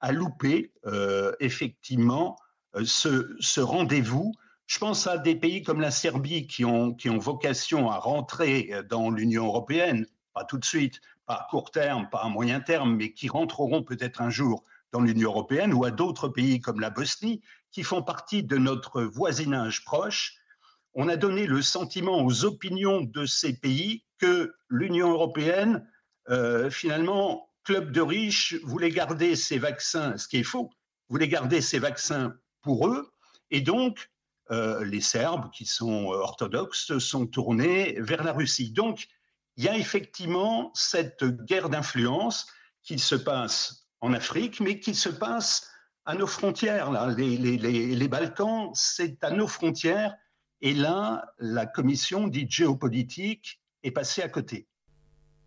a 0.00 0.12
loupé 0.12 0.72
euh, 0.86 1.32
effectivement 1.40 2.36
euh, 2.76 2.84
ce, 2.84 3.60
rendez-vous. 3.60 4.32
Je 4.66 4.78
pense 4.78 5.06
à 5.06 5.18
des 5.18 5.36
pays 5.36 5.62
comme 5.62 5.80
la 5.80 5.90
Serbie 5.90 6.46
qui 6.46 6.64
ont, 6.64 6.94
qui 6.94 7.10
ont 7.10 7.18
vocation 7.18 7.90
à 7.90 7.98
rentrer 7.98 8.70
dans 8.88 9.10
l'Union 9.10 9.46
européenne, 9.46 10.06
pas 10.32 10.44
tout 10.44 10.58
de 10.58 10.64
suite, 10.64 11.00
pas 11.26 11.34
à 11.34 11.46
court 11.50 11.70
terme, 11.70 12.08
pas 12.10 12.22
à 12.22 12.28
moyen 12.28 12.60
terme, 12.60 12.96
mais 12.96 13.12
qui 13.12 13.28
rentreront 13.28 13.82
peut-être 13.82 14.20
un 14.20 14.30
jour 14.30 14.64
dans 14.92 15.00
l'Union 15.00 15.30
européenne, 15.30 15.74
ou 15.74 15.84
à 15.84 15.90
d'autres 15.90 16.28
pays 16.28 16.60
comme 16.60 16.80
la 16.80 16.90
Bosnie, 16.90 17.42
qui 17.72 17.82
font 17.82 18.02
partie 18.02 18.42
de 18.42 18.56
notre 18.56 19.02
voisinage 19.02 19.84
proche. 19.84 20.36
On 20.94 21.08
a 21.08 21.16
donné 21.16 21.46
le 21.46 21.60
sentiment 21.60 22.24
aux 22.24 22.44
opinions 22.44 23.02
de 23.02 23.26
ces 23.26 23.58
pays 23.58 24.04
que 24.18 24.54
l'Union 24.68 25.10
européenne, 25.10 25.86
euh, 26.30 26.70
finalement, 26.70 27.50
club 27.64 27.90
de 27.90 28.00
riches, 28.00 28.54
voulait 28.62 28.90
garder 28.90 29.34
ses 29.34 29.58
vaccins, 29.58 30.16
ce 30.16 30.28
qui 30.28 30.38
est 30.38 30.44
faux, 30.44 30.70
voulait 31.08 31.28
garder 31.28 31.60
ses 31.60 31.78
vaccins 31.78 32.34
pour 32.62 32.88
eux, 32.88 33.10
et 33.50 33.60
donc 33.60 34.10
euh, 34.50 34.84
les 34.84 35.00
Serbes, 35.00 35.50
qui 35.50 35.66
sont 35.66 36.06
orthodoxes, 36.06 36.98
sont 36.98 37.26
tournés 37.26 37.96
vers 37.98 38.24
la 38.24 38.32
Russie. 38.32 38.70
Donc, 38.70 39.06
il 39.56 39.64
y 39.64 39.68
a 39.68 39.76
effectivement 39.76 40.70
cette 40.74 41.24
guerre 41.24 41.68
d'influence 41.68 42.46
qui 42.82 42.98
se 42.98 43.14
passe 43.14 43.86
en 44.00 44.12
Afrique, 44.12 44.60
mais 44.60 44.80
qui 44.80 44.94
se 44.94 45.08
passe 45.08 45.68
à 46.04 46.14
nos 46.14 46.26
frontières. 46.26 46.90
Là. 46.90 47.08
les 47.16 48.08
Balkans, 48.08 48.70
c'est 48.74 49.22
à 49.24 49.30
nos 49.30 49.46
frontières 49.46 50.14
et 50.64 50.72
là, 50.72 51.34
la 51.38 51.66
commission 51.66 52.26
dite 52.26 52.50
géopolitique 52.50 53.60
est 53.82 53.90
passée 53.90 54.22
à 54.22 54.30
côté. 54.30 54.66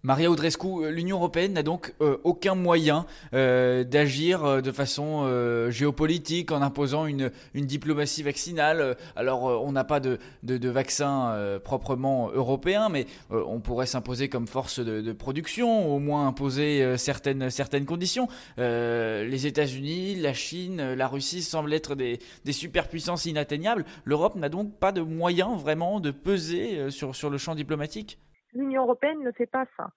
Maria 0.04 0.30
Audrescu, 0.30 0.86
euh, 0.86 0.92
l'Union 0.92 1.18
européenne 1.18 1.54
n'a 1.54 1.64
donc 1.64 1.96
euh, 2.02 2.18
aucun 2.24 2.54
moyen 2.54 3.08
euh, 3.34 3.84
d'agir 3.84 4.62
de 4.62 4.72
façon 4.72 5.28
géopolitique 5.70 6.52
en 6.52 6.62
imposant 6.62 7.06
une, 7.06 7.32
diplomatie 7.56 8.24
vaccinale. 8.24 8.96
Alors, 9.16 9.44
on 9.44 9.72
n'a 9.72 9.84
pas 9.84 10.00
de, 10.00 10.20
de, 10.44 10.70
vaccin 10.70 11.60
proprement 11.64 12.30
européen, 12.32 12.90
mais 12.90 13.06
on 13.30 13.60
pourrait 13.60 13.86
s'imposer 13.86 14.30
comme 14.30 14.48
force 14.48 14.80
de, 14.80 15.12
production, 15.14 15.94
au 15.94 16.00
moins 16.00 16.28
imposer 16.28 16.98
certaines, 16.98 17.50
conditions. 17.86 18.28
les 18.58 19.48
États-Unis, 19.48 20.16
la 20.16 20.34
Chine, 20.34 20.94
la 20.94 21.08
Russie 21.08 21.42
semblent 21.42 21.74
être 21.74 21.96
des, 21.96 22.20
des 22.46 22.54
superpuissances 22.54 23.26
inatteignables. 23.26 23.86
L'Europe 24.06 24.36
n'a 24.36 24.50
donc 24.50 24.78
pas 24.78 24.92
de 24.92 25.02
moyen 25.02 25.56
vraiment 25.56 26.00
de 26.00 26.12
peser 26.12 26.90
sur, 26.92 27.16
sur 27.16 27.30
le 27.30 27.38
champ 27.38 27.56
diplomatique 27.56 28.20
l'Union 28.58 28.84
européenne 28.84 29.24
ne 29.24 29.32
fait 29.32 29.46
pas 29.46 29.66
ça. 29.78 29.92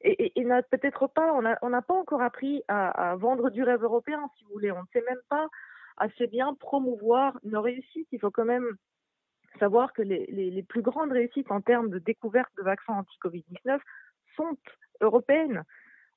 Et, 0.00 0.44
n'a 0.44 0.62
peut-être 0.62 1.08
pas, 1.08 1.32
on 1.32 1.70
n'a 1.70 1.82
pas 1.82 1.94
encore 1.94 2.22
appris 2.22 2.62
à, 2.68 3.16
vendre 3.16 3.50
du 3.50 3.64
rêve 3.64 3.82
européen, 3.82 4.30
si 4.36 4.44
vous 4.44 4.52
voulez. 4.52 4.70
On 4.70 4.82
ne 4.82 4.86
sait 4.92 5.02
même 5.08 5.20
pas 5.28 5.48
assez 5.96 6.28
bien 6.28 6.54
promouvoir 6.54 7.38
nos 7.42 7.60
réussites. 7.60 8.06
Il 8.12 8.20
faut 8.20 8.30
quand 8.30 8.44
même 8.44 8.76
savoir 9.58 9.92
que 9.92 10.02
les, 10.02 10.64
plus 10.68 10.82
grandes 10.82 11.10
réussites 11.10 11.50
en 11.50 11.60
termes 11.60 11.90
de 11.90 11.98
découverte 11.98 12.50
de 12.56 12.62
vaccins 12.62 12.94
anti-Covid-19 12.94 13.80
sont 14.36 14.56
européennes. 15.00 15.64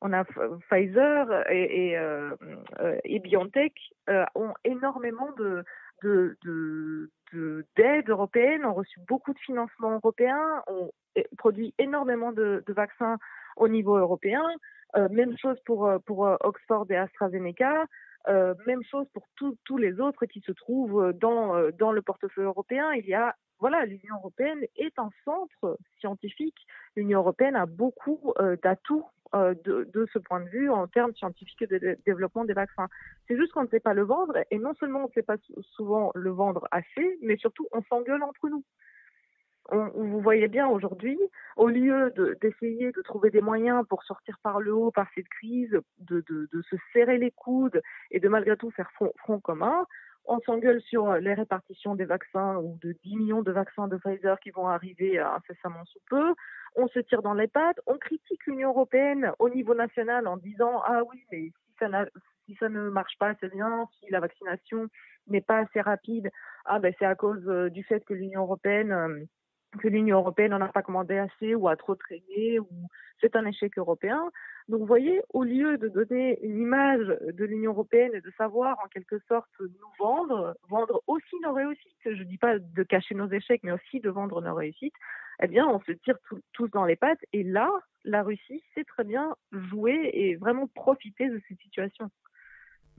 On 0.02 0.14
a 0.14 0.26
Pfizer 0.26 1.50
et, 1.52 1.98
euh, 1.98 2.36
euh, 2.80 3.20
BioNTech 3.24 3.74
euh, 4.10 4.26
ont 4.36 4.54
énormément 4.64 5.32
de, 5.38 5.64
d'aide 7.76 8.10
européenne, 8.10 8.66
ont 8.66 8.74
reçu 8.74 9.00
beaucoup 9.08 9.34
de 9.34 9.40
financements 9.40 9.92
européens, 9.92 10.64
ont 10.68 10.92
produit 11.38 11.74
énormément 11.78 12.32
de, 12.32 12.64
vaccins 12.68 13.18
au 13.58 13.68
niveau 13.68 13.98
européen. 13.98 14.44
Euh, 14.98 15.08
même 15.10 15.38
chose 15.38 15.58
pour, 15.66 15.88
euh, 15.88 16.00
pour 16.00 16.28
euh, 16.28 16.36
Oxford 16.42 16.86
et 16.90 16.98
AstraZeneca. 16.98 17.86
même 18.68 18.84
chose 18.84 19.08
pour 19.14 19.28
tous 19.36 19.78
les 19.78 20.00
autres 20.00 20.26
qui 20.26 20.42
se 20.42 20.52
trouvent 20.52 21.12
dans, 21.14 21.72
dans 21.80 21.92
le 21.92 22.02
portefeuille 22.02 22.46
européen. 22.46 22.92
Il 22.94 23.08
y 23.08 23.16
a, 23.16 23.36
voilà, 23.60 23.86
l'Union 23.86 24.16
européenne 24.18 24.60
est 24.76 24.98
un 25.00 25.10
centre 25.26 25.78
scientifique. 26.00 26.68
L'Union 26.96 27.20
européenne 27.20 27.56
a 27.56 27.66
beaucoup 27.66 28.34
d'atouts 28.62 29.08
de, 29.34 29.88
de, 29.94 30.08
ce 30.12 30.20
point 30.20 30.42
de 30.42 30.50
vue 30.50 30.70
en 30.70 30.88
termes 30.88 31.14
scientifiques 31.16 31.68
de, 31.70 31.98
développement 32.06 32.46
des 32.46 32.54
vaccins. 32.54 32.88
C'est 33.28 33.38
juste 33.38 33.54
qu'on 33.54 33.64
ne 33.64 33.70
sait 33.70 33.80
pas 33.80 33.94
le 33.94 34.04
vendre 34.04 34.38
et 34.52 34.60
non 34.60 34.74
seulement 34.74 35.00
on 35.00 35.08
ne 35.08 35.14
sait 35.14 35.22
pas 35.22 35.38
souvent 35.76 36.12
le 36.16 36.32
vendre 36.32 36.68
assez, 36.72 37.18
mais 37.22 37.38
surtout 37.38 37.68
on 37.72 37.82
s'engueule 37.84 38.24
entre 38.24 38.50
nous 38.50 38.64
vous 39.72 40.22
voyez 40.22 40.48
bien 40.48 40.68
aujourd'hui, 40.68 41.18
au 41.56 41.68
lieu 41.68 42.14
d'essayer 42.42 42.92
de, 42.92 43.02
trouver 43.02 43.30
des 43.30 43.42
moyens 43.42 43.86
pour 43.88 44.04
sortir 44.04 44.38
par 44.44 44.60
le 44.60 44.74
haut 44.74 44.92
par 44.92 45.08
cette 45.16 45.30
crise, 45.30 45.78
de, 46.00 46.24
se 46.70 46.76
serrer 46.94 47.18
les 47.18 47.32
coudes 47.32 47.82
et 48.12 48.20
de 48.20 48.28
malgré 48.28 48.58
tout 48.58 48.72
faire 48.72 48.92
front, 48.92 49.40
commun, 49.40 49.86
on 50.26 50.40
s'engueule 50.42 50.82
sur 50.82 51.14
les 51.16 51.34
répartitions 51.34 51.96
des 51.96 52.06
vaccins 52.06 52.58
ou 52.58 52.78
de 52.82 52.96
10 53.04 53.16
millions 53.18 53.42
de 53.42 53.52
vaccins 53.52 53.88
de 53.88 53.98
Pfizer 53.98 54.40
qui 54.40 54.52
vont 54.52 54.68
arriver 54.68 55.20
incessamment 55.20 55.84
sous 55.86 56.00
peu. 56.10 56.34
On 56.76 56.88
se 56.88 57.00
tire 57.00 57.22
dans 57.22 57.34
les 57.34 57.48
pattes. 57.48 57.80
On 57.88 57.98
critique 57.98 58.46
l'Union 58.46 58.70
européenne 58.70 59.32
au 59.40 59.50
niveau 59.50 59.74
national 59.74 60.28
en 60.28 60.38
disant 60.38 60.82
ah 60.86 61.02
oui 61.10 61.24
mais 61.32 61.50
si 61.50 61.74
ça, 61.80 61.88
si 62.46 62.56
ça 62.56 62.70
ne 62.70 62.90
marche 62.90 63.18
pas 63.20 63.30
assez 63.30 63.50
bien, 63.50 63.88
si 64.00 64.10
la 64.12 64.20
vaccination 64.20 64.88
n'est 65.28 65.42
pas 65.42 65.60
assez 65.60 65.82
rapide, 65.82 66.30
ah 66.66 66.80
ben 66.80 66.94
c'est 67.00 67.06
à 67.06 67.16
cause 67.16 67.48
euh, 67.48 67.70
du 67.70 67.84
fait 67.84 68.04
que 68.06 68.14
l'Union 68.14 68.42
européenne 68.42 68.92
euh, 68.92 69.24
que 69.80 69.88
l'Union 69.88 70.18
européenne 70.18 70.52
n'en 70.52 70.62
a 70.62 70.68
pas 70.68 70.82
commandé 70.82 71.18
assez 71.18 71.56
ou 71.56 71.68
a 71.68 71.76
trop 71.76 71.96
traîné 71.96 72.60
ou 72.60 72.68
c'est 73.20 73.36
un 73.36 73.46
échec 73.46 73.78
européen. 73.78 74.30
Donc 74.68 74.82
vous 74.82 74.86
voyez, 74.86 75.22
au 75.30 75.44
lieu 75.44 75.78
de 75.78 75.88
donner 75.88 76.40
une 76.44 76.60
image 76.60 77.06
de 77.08 77.46
l'Union 77.46 77.72
européenne 77.72 78.12
et 78.14 78.22
de 78.22 78.32
savoir 78.38 78.78
en 78.84 78.88
quelque 78.88 79.20
sorte 79.28 79.50
nous 79.60 79.92
vendre, 80.00 80.56
vendre 80.70 81.02
aussi 81.08 81.36
nos 81.42 81.54
réussites, 81.54 81.98
je 82.06 82.10
ne 82.12 82.24
dis 82.24 82.38
pas 82.38 82.60
de 82.60 82.84
cacher 82.84 83.16
nos 83.16 83.30
échecs, 83.30 83.62
mais 83.64 83.72
aussi 83.72 84.00
de 84.00 84.10
vendre 84.10 84.42
nos 84.42 84.56
réussites, 84.56 84.96
eh 85.42 85.48
bien 85.48 85.68
on 85.68 85.80
se 85.82 85.92
tire 85.92 86.18
tous 86.54 86.68
dans 86.70 86.86
les 86.86 86.96
pattes 86.96 87.24
et 87.34 87.44
là, 87.44 87.70
la 88.04 88.24
Russie 88.24 88.64
sait 88.74 88.84
très 88.84 89.04
bien 89.04 89.36
jouer 89.52 90.10
et 90.14 90.36
vraiment 90.36 90.68
profiter 90.68 91.30
de 91.30 91.42
cette 91.48 91.60
situation. 91.60 92.10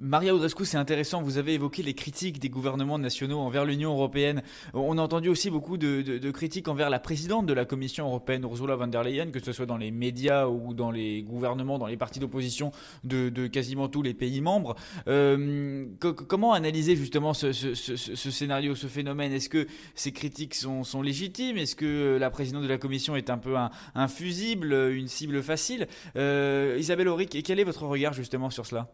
Maria 0.02 0.34
Audrescu, 0.34 0.64
c'est 0.64 0.78
intéressant, 0.78 1.22
vous 1.22 1.38
avez 1.38 1.54
évoqué 1.54 1.80
les 1.80 1.94
critiques 1.94 2.40
des 2.40 2.48
gouvernements 2.48 2.98
nationaux 2.98 3.38
envers 3.38 3.64
l'Union 3.64 3.92
européenne. 3.92 4.42
On 4.74 4.98
a 4.98 5.00
entendu 5.00 5.28
aussi 5.28 5.48
beaucoup 5.48 5.76
de, 5.76 6.30
critiques 6.32 6.66
envers 6.66 6.90
la 6.90 6.98
présidente 6.98 7.46
de 7.46 7.52
la 7.52 7.64
Commission 7.64 8.08
européenne, 8.08 8.42
Ursula 8.42 8.74
von 8.74 8.88
der 8.88 9.04
Leyen, 9.04 9.30
que 9.30 9.38
ce 9.38 9.52
soit 9.52 9.64
dans 9.64 9.76
les 9.76 9.92
médias 9.92 10.48
ou 10.48 10.74
dans 10.74 10.90
les 10.90 11.22
gouvernements, 11.22 11.78
dans 11.78 11.86
les 11.86 11.96
partis 11.96 12.18
d'opposition 12.18 12.72
de, 13.04 13.46
quasiment 13.46 13.86
tous 13.86 14.02
les 14.02 14.12
pays 14.12 14.40
membres. 14.40 14.74
Euh, 15.06 15.86
comment 16.00 16.52
analyser 16.52 16.96
justement 16.96 17.32
ce, 17.32 17.52
scénario, 17.52 18.74
ce 18.74 18.88
phénomène? 18.88 19.32
Est-ce 19.32 19.48
que 19.48 19.68
ces 19.94 20.10
critiques 20.10 20.56
sont, 20.56 21.00
légitimes? 21.00 21.58
Est-ce 21.58 21.76
que 21.76 22.18
la 22.18 22.30
présidente 22.30 22.64
de 22.64 22.68
la 22.68 22.78
Commission 22.78 23.14
est 23.14 23.30
un 23.30 23.38
peu 23.38 23.54
un, 23.56 24.08
fusible, 24.08 24.72
une 24.72 25.06
cible 25.06 25.44
facile? 25.44 25.86
Euh, 26.16 26.76
Isabelle 26.76 27.06
Auric, 27.06 27.40
quel 27.44 27.60
est 27.60 27.64
votre 27.64 27.86
regard 27.86 28.14
justement 28.14 28.50
sur 28.50 28.66
cela? 28.66 28.88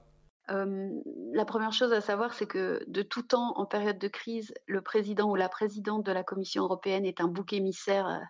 La 0.48 1.44
première 1.44 1.72
chose 1.72 1.92
à 1.92 2.00
savoir, 2.00 2.32
c'est 2.34 2.46
que 2.46 2.82
de 2.86 3.02
tout 3.02 3.22
temps, 3.22 3.52
en 3.56 3.66
période 3.66 3.98
de 3.98 4.08
crise, 4.08 4.54
le 4.66 4.80
président 4.80 5.30
ou 5.30 5.36
la 5.36 5.48
présidente 5.48 6.04
de 6.04 6.12
la 6.12 6.22
Commission 6.22 6.64
européenne 6.64 7.04
est 7.04 7.20
un 7.20 7.28
bouc 7.28 7.52
émissaire 7.52 8.20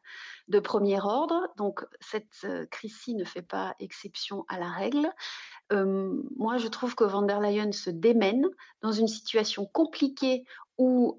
de 0.48 0.58
premier 0.58 1.00
ordre. 1.00 1.48
Donc, 1.56 1.84
cette 2.00 2.46
crise-ci 2.70 3.14
ne 3.14 3.24
fait 3.24 3.42
pas 3.42 3.74
exception 3.78 4.44
à 4.48 4.58
la 4.58 4.68
règle. 4.68 5.12
moi, 5.70 6.56
je 6.58 6.68
trouve 6.68 6.94
que 6.94 7.04
van 7.04 7.22
der 7.22 7.40
Leyen 7.40 7.72
se 7.72 7.90
démène 7.90 8.46
dans 8.82 8.92
une 8.92 9.08
situation 9.08 9.66
compliquée 9.66 10.44
où 10.76 11.16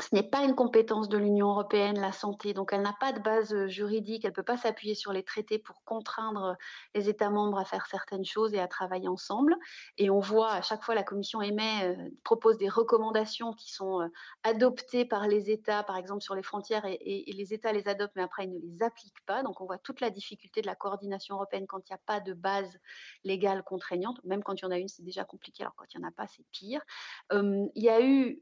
ce 0.00 0.14
n'est 0.14 0.22
pas 0.22 0.44
une 0.44 0.54
compétence 0.54 1.08
de 1.08 1.18
l'Union 1.18 1.50
européenne, 1.50 2.00
la 2.00 2.12
santé, 2.12 2.54
donc 2.54 2.72
elle 2.72 2.82
n'a 2.82 2.94
pas 2.98 3.12
de 3.12 3.20
base 3.20 3.52
euh, 3.52 3.68
juridique, 3.68 4.24
elle 4.24 4.30
ne 4.30 4.34
peut 4.34 4.42
pas 4.42 4.56
s'appuyer 4.56 4.94
sur 4.94 5.12
les 5.12 5.22
traités 5.22 5.58
pour 5.58 5.82
contraindre 5.84 6.56
les 6.94 7.08
États 7.08 7.30
membres 7.30 7.58
à 7.58 7.64
faire 7.64 7.86
certaines 7.86 8.24
choses 8.24 8.54
et 8.54 8.60
à 8.60 8.68
travailler 8.68 9.08
ensemble. 9.08 9.56
Et 9.98 10.10
on 10.10 10.20
voit 10.20 10.52
à 10.52 10.62
chaque 10.62 10.82
fois 10.82 10.94
la 10.94 11.02
Commission 11.02 11.42
émet, 11.42 11.96
euh, 11.96 12.10
propose 12.24 12.58
des 12.58 12.68
recommandations 12.68 13.52
qui 13.52 13.72
sont 13.72 14.00
euh, 14.00 14.08
adoptées 14.42 15.04
par 15.04 15.28
les 15.28 15.50
États, 15.50 15.82
par 15.82 15.96
exemple 15.96 16.22
sur 16.22 16.34
les 16.34 16.42
frontières, 16.42 16.84
et, 16.86 17.24
les 17.30 17.54
États 17.54 17.72
les 17.72 17.88
adoptent, 17.88 18.16
mais 18.16 18.22
après 18.22 18.44
ils 18.44 18.52
ne 18.52 18.60
les 18.60 18.82
appliquent 18.82 19.24
pas. 19.26 19.42
Donc 19.42 19.60
on 19.60 19.66
voit 19.66 19.78
toute 19.78 20.00
la 20.00 20.10
difficulté 20.10 20.62
de 20.62 20.66
la 20.66 20.74
coordination 20.74 21.36
européenne 21.36 21.66
quand 21.66 21.78
il 21.88 21.92
n'y 21.92 21.94
a 21.94 22.00
pas 22.06 22.20
de 22.20 22.32
base 22.32 22.78
légale 23.24 23.62
contraignante. 23.62 24.18
Même 24.24 24.42
quand 24.42 24.54
il 24.54 24.62
y 24.62 24.66
en 24.66 24.70
a 24.70 24.78
une, 24.78 24.88
c'est 24.88 25.04
déjà 25.04 25.24
compliqué, 25.24 25.62
alors 25.62 25.74
quand 25.76 25.84
il 25.92 25.98
n'y 25.98 26.04
en 26.04 26.08
a 26.08 26.12
pas, 26.12 26.26
c'est 26.26 26.44
pire. 26.50 26.80
il 27.32 27.70
y 27.74 27.88
a 27.88 28.00
eu, 28.02 28.40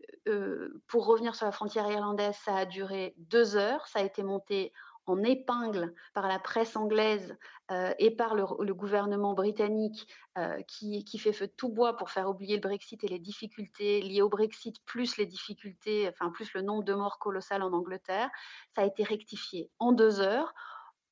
pour 0.86 1.06
revenir 1.06 1.34
sur 1.34 1.47
frontière 1.52 1.90
irlandaise, 1.90 2.36
ça 2.44 2.56
a 2.56 2.64
duré 2.64 3.14
deux 3.16 3.56
heures. 3.56 3.86
Ça 3.88 4.00
a 4.00 4.02
été 4.02 4.22
monté 4.22 4.72
en 5.08 5.22
épingle 5.22 5.94
par 6.14 6.28
la 6.28 6.38
presse 6.38 6.76
anglaise 6.76 7.36
euh, 7.70 7.92
et 7.98 8.10
par 8.10 8.34
le, 8.34 8.74
gouvernement 8.74 9.34
britannique 9.34 10.06
euh, 10.36 10.60
qui, 10.62 11.18
fait 11.18 11.32
feu 11.32 11.46
de 11.46 11.52
tout 11.52 11.70
bois 11.70 11.96
pour 11.96 12.10
faire 12.10 12.28
oublier 12.28 12.56
le 12.56 12.60
Brexit 12.60 13.02
et 13.04 13.08
les 13.08 13.18
difficultés 13.18 14.00
liées 14.02 14.22
au 14.22 14.28
Brexit, 14.28 14.76
plus 14.84 15.16
les 15.16 15.26
difficultés, 15.26 16.08
enfin 16.08 16.30
plus 16.30 16.52
le 16.52 16.62
nombre 16.62 16.84
de 16.84 16.94
morts 16.94 17.18
colossales 17.18 17.62
en 17.62 17.72
Angleterre, 17.72 18.30
ça 18.74 18.82
a 18.82 18.84
été 18.86 19.02
rectifié 19.02 19.70
en 19.78 19.92
deux 19.92 20.20
heures 20.20 20.54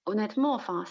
honnêtement, 0.07 0.55
enfin, 0.55 0.85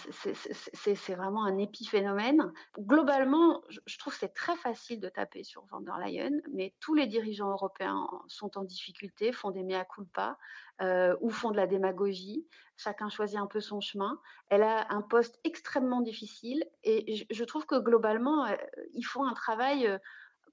c'est 0.74 1.14
vraiment 1.14 1.44
un 1.44 1.56
épiphénomène. 1.56 2.52
Globalement, 2.78 3.62
je, 3.68 3.98
trouve 3.98 4.12
que 4.12 4.18
c'est 4.20 4.34
très 4.34 4.56
facile 4.56 5.00
de 5.00 5.08
taper 5.08 5.42
sur 5.42 5.64
van 5.66 5.80
der 5.80 5.98
Leyen, 5.98 6.40
mais 6.52 6.74
tous 6.80 6.94
les 6.94 7.06
dirigeants 7.06 7.50
européens 7.50 8.06
sont 8.28 8.58
en 8.58 8.64
difficulté, 8.64 9.32
font 9.32 9.50
des 9.50 9.62
mea 9.62 9.84
culpa 9.84 10.38
euh, 10.82 11.16
ou 11.22 11.30
font 11.30 11.50
de 11.50 11.56
la 11.56 11.66
démagogie. 11.66 12.46
Chacun 12.76 13.08
choisit 13.08 13.38
un 13.38 13.46
peu 13.46 13.60
son 13.60 13.80
chemin. 13.80 14.20
Elle 14.50 14.62
a 14.62 14.86
un 14.90 15.00
poste 15.00 15.40
extrêmement 15.44 16.02
difficile 16.02 16.64
et 16.84 17.26
je, 17.30 17.44
trouve 17.44 17.64
que 17.64 17.78
globalement, 17.78 18.44
euh, 18.44 18.54
ils 18.92 19.04
font 19.04 19.24
un 19.24 19.32
travail 19.32 19.86
euh, 19.86 19.98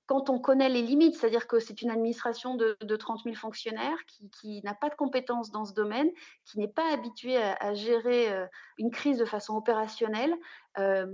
quand 0.06 0.30
on 0.30 0.40
connaît 0.40 0.70
les 0.70 0.82
limites, 0.82 1.16
c'est-à-dire 1.16 1.48
que 1.48 1.60
c'est 1.60 1.82
une 1.82 1.90
administration 1.90 2.56
de, 2.56 2.96
30 2.96 3.24
000 3.24 3.36
fonctionnaires 3.36 3.98
qui, 4.06 4.62
n'a 4.64 4.74
pas 4.74 4.90
de 4.90 4.96
compétences 4.96 5.52
dans 5.52 5.66
ce 5.66 5.74
domaine, 5.74 6.10
qui 6.46 6.60
n'est 6.60 6.68
pas 6.68 6.92
habituée 6.92 7.38
à, 7.38 7.74
gérer 7.74 8.32
euh, 8.32 8.46
une 8.78 8.92
crise 8.92 9.18
de 9.18 9.26
façon 9.26 9.56
opérationnelle, 9.56 10.36
euh, 10.78 11.08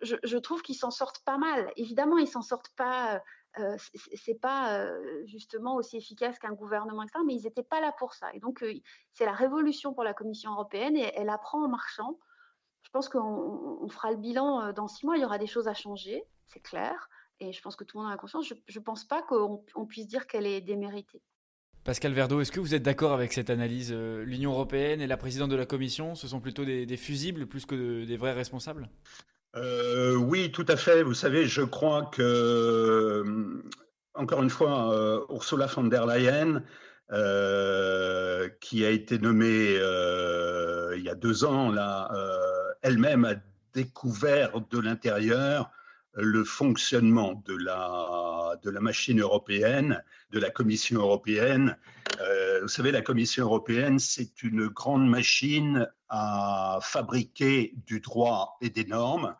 je, 0.00 0.38
trouve 0.38 0.62
qu'ils 0.62 0.76
s'en 0.76 0.90
sortent 0.90 1.22
pas 1.24 1.36
mal. 1.36 1.70
Évidemment, 1.76 2.16
ils 2.16 2.26
s'en 2.26 2.40
sortent 2.40 2.72
pas. 2.76 3.20
Euh, 3.58 3.76
c'est 4.14 4.40
pas 4.40 4.88
justement 5.26 5.76
aussi 5.76 5.98
efficace 5.98 6.38
qu'un 6.38 6.54
gouvernement 6.54 7.02
externe, 7.02 7.24
mais 7.26 7.34
ils 7.34 7.44
n'étaient 7.44 7.62
pas 7.62 7.80
là 7.80 7.92
pour 7.92 8.14
ça. 8.14 8.32
Et 8.32 8.40
donc, 8.40 8.64
c'est 9.12 9.26
la 9.26 9.32
révolution 9.32 9.92
pour 9.92 10.02
la 10.02 10.14
Commission 10.14 10.52
européenne 10.52 10.96
et 10.96 11.12
elle 11.14 11.28
apprend 11.28 11.62
en 11.62 11.68
marchant. 11.68 12.18
Je 12.82 12.90
pense 12.90 13.08
qu'on 13.10 13.86
fera 13.90 14.10
le 14.10 14.16
bilan 14.16 14.72
dans 14.72 14.88
six 14.88 15.04
mois. 15.04 15.18
Il 15.18 15.22
y 15.22 15.24
aura 15.26 15.38
des 15.38 15.46
choses 15.46 15.68
à 15.68 15.74
changer, 15.74 16.24
c'est 16.46 16.60
clair. 16.60 17.08
Et 17.40 17.52
je 17.52 17.60
pense 17.60 17.76
que 17.76 17.84
tout 17.84 17.98
le 17.98 18.04
monde 18.04 18.12
en 18.12 18.14
a 18.14 18.18
conscience. 18.18 18.46
Je 18.66 18.78
ne 18.78 18.84
pense 18.84 19.04
pas 19.04 19.22
qu'on 19.22 19.86
puisse 19.86 20.06
dire 20.06 20.26
qu'elle 20.26 20.46
est 20.46 20.60
déméritée. 20.60 21.22
Pascal 21.84 22.14
Verdeau, 22.14 22.40
est-ce 22.40 22.50
que 22.50 22.60
vous 22.60 22.74
êtes 22.74 22.82
d'accord 22.82 23.12
avec 23.12 23.34
cette 23.34 23.50
analyse 23.50 23.90
euh, 23.92 24.24
L'Union 24.24 24.52
européenne 24.52 25.02
et 25.02 25.06
la 25.06 25.18
présidente 25.18 25.50
de 25.50 25.56
la 25.56 25.66
Commission, 25.66 26.14
ce 26.14 26.26
sont 26.26 26.40
plutôt 26.40 26.64
des, 26.64 26.96
fusibles 26.96 27.46
plus 27.46 27.66
que 27.66 28.06
des 28.06 28.16
vrais 28.16 28.32
responsables? 28.32 28.88
Euh, 29.54 30.14
Oui, 30.14 30.50
tout 30.50 30.64
à 30.66 30.76
fait. 30.76 31.02
Vous 31.02 31.12
savez, 31.12 31.46
je 31.46 31.60
crois 31.60 32.06
que, 32.06 32.22
euh, 32.22 33.62
encore 34.14 34.42
une 34.42 34.48
fois, 34.48 35.26
Ursula 35.28 35.66
von 35.66 35.84
der 35.84 36.06
Leyen, 36.06 36.62
qui 38.60 38.86
a 38.86 38.90
été 38.90 39.18
nommée 39.18 39.74
il 40.96 41.02
y 41.02 41.10
a 41.10 41.14
deux 41.14 41.44
ans, 41.44 41.70
là, 41.70 42.10
elle-même 42.80 43.26
a 43.26 43.34
découvert 43.74 44.58
de 44.70 44.78
l'intérieur 44.78 45.70
le 46.16 46.44
fonctionnement 46.44 47.42
de 47.46 47.56
la, 47.56 48.56
de 48.62 48.70
la 48.70 48.80
machine 48.80 49.20
européenne, 49.20 50.02
de 50.30 50.38
la 50.38 50.50
Commission 50.50 51.00
européenne. 51.00 51.76
Euh, 52.20 52.60
vous 52.62 52.68
savez, 52.68 52.92
la 52.92 53.02
Commission 53.02 53.44
européenne, 53.44 53.98
c'est 53.98 54.42
une 54.42 54.68
grande 54.68 55.08
machine 55.08 55.88
à 56.08 56.78
fabriquer 56.82 57.74
du 57.86 58.00
droit 58.00 58.56
et 58.60 58.70
des 58.70 58.84
normes, 58.84 59.34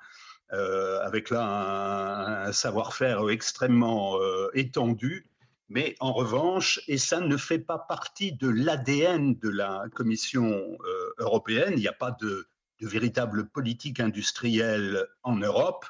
euh, 0.53 1.01
avec 1.03 1.31
là 1.31 2.47
un, 2.47 2.53
savoir-faire 2.53 3.29
extrêmement 3.31 4.19
euh, 4.21 4.51
étendu. 4.55 5.27
Mais 5.69 5.95
en 6.01 6.13
revanche, 6.13 6.81
et 6.89 6.99
ça 6.99 7.21
ne 7.21 7.37
fait 7.37 7.59
pas 7.59 7.79
partie 7.79 8.33
de 8.33 8.49
l'ADN 8.49 9.35
de 9.39 9.49
la 9.49 9.85
Commission 9.95 10.77
européenne, 11.19 11.73
il 11.77 11.81
n'y 11.81 11.89
a 11.89 11.93
pas 11.93 12.15
de, 12.21 12.47
de 12.81 12.87
véritable 12.87 13.49
politique 13.49 13.99
industrielle 13.99 15.07
en 15.23 15.37
Europe. 15.37 15.87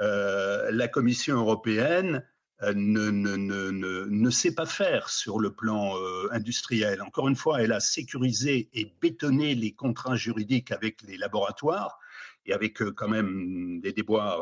Euh, 0.00 0.70
la 0.72 0.88
Commission 0.88 1.36
européenne 1.36 2.24
euh, 2.62 2.72
ne, 2.74 3.10
ne, 3.10 3.36
ne, 3.36 4.06
ne, 4.08 4.30
sait 4.30 4.54
pas 4.54 4.66
faire 4.66 5.08
sur 5.08 5.38
le 5.38 5.52
plan 5.52 5.96
euh, 5.96 6.28
industriel. 6.32 7.02
Encore 7.02 7.28
une 7.28 7.36
fois, 7.36 7.62
elle 7.62 7.72
a 7.72 7.80
sécurisé 7.80 8.68
et 8.72 8.92
bétonné 9.00 9.54
les 9.54 9.72
contrats 9.72 10.16
juridiques 10.16 10.72
avec 10.72 11.02
les 11.02 11.16
laboratoires 11.16 11.98
et 12.46 12.52
avec 12.52 12.82
quand 12.94 13.08
même 13.08 13.80
des 13.80 13.92
déboires 13.92 14.38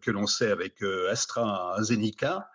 que 0.00 0.10
l'on 0.10 0.26
sait 0.26 0.50
avec 0.50 0.82
AstraZeneca. 0.82 2.50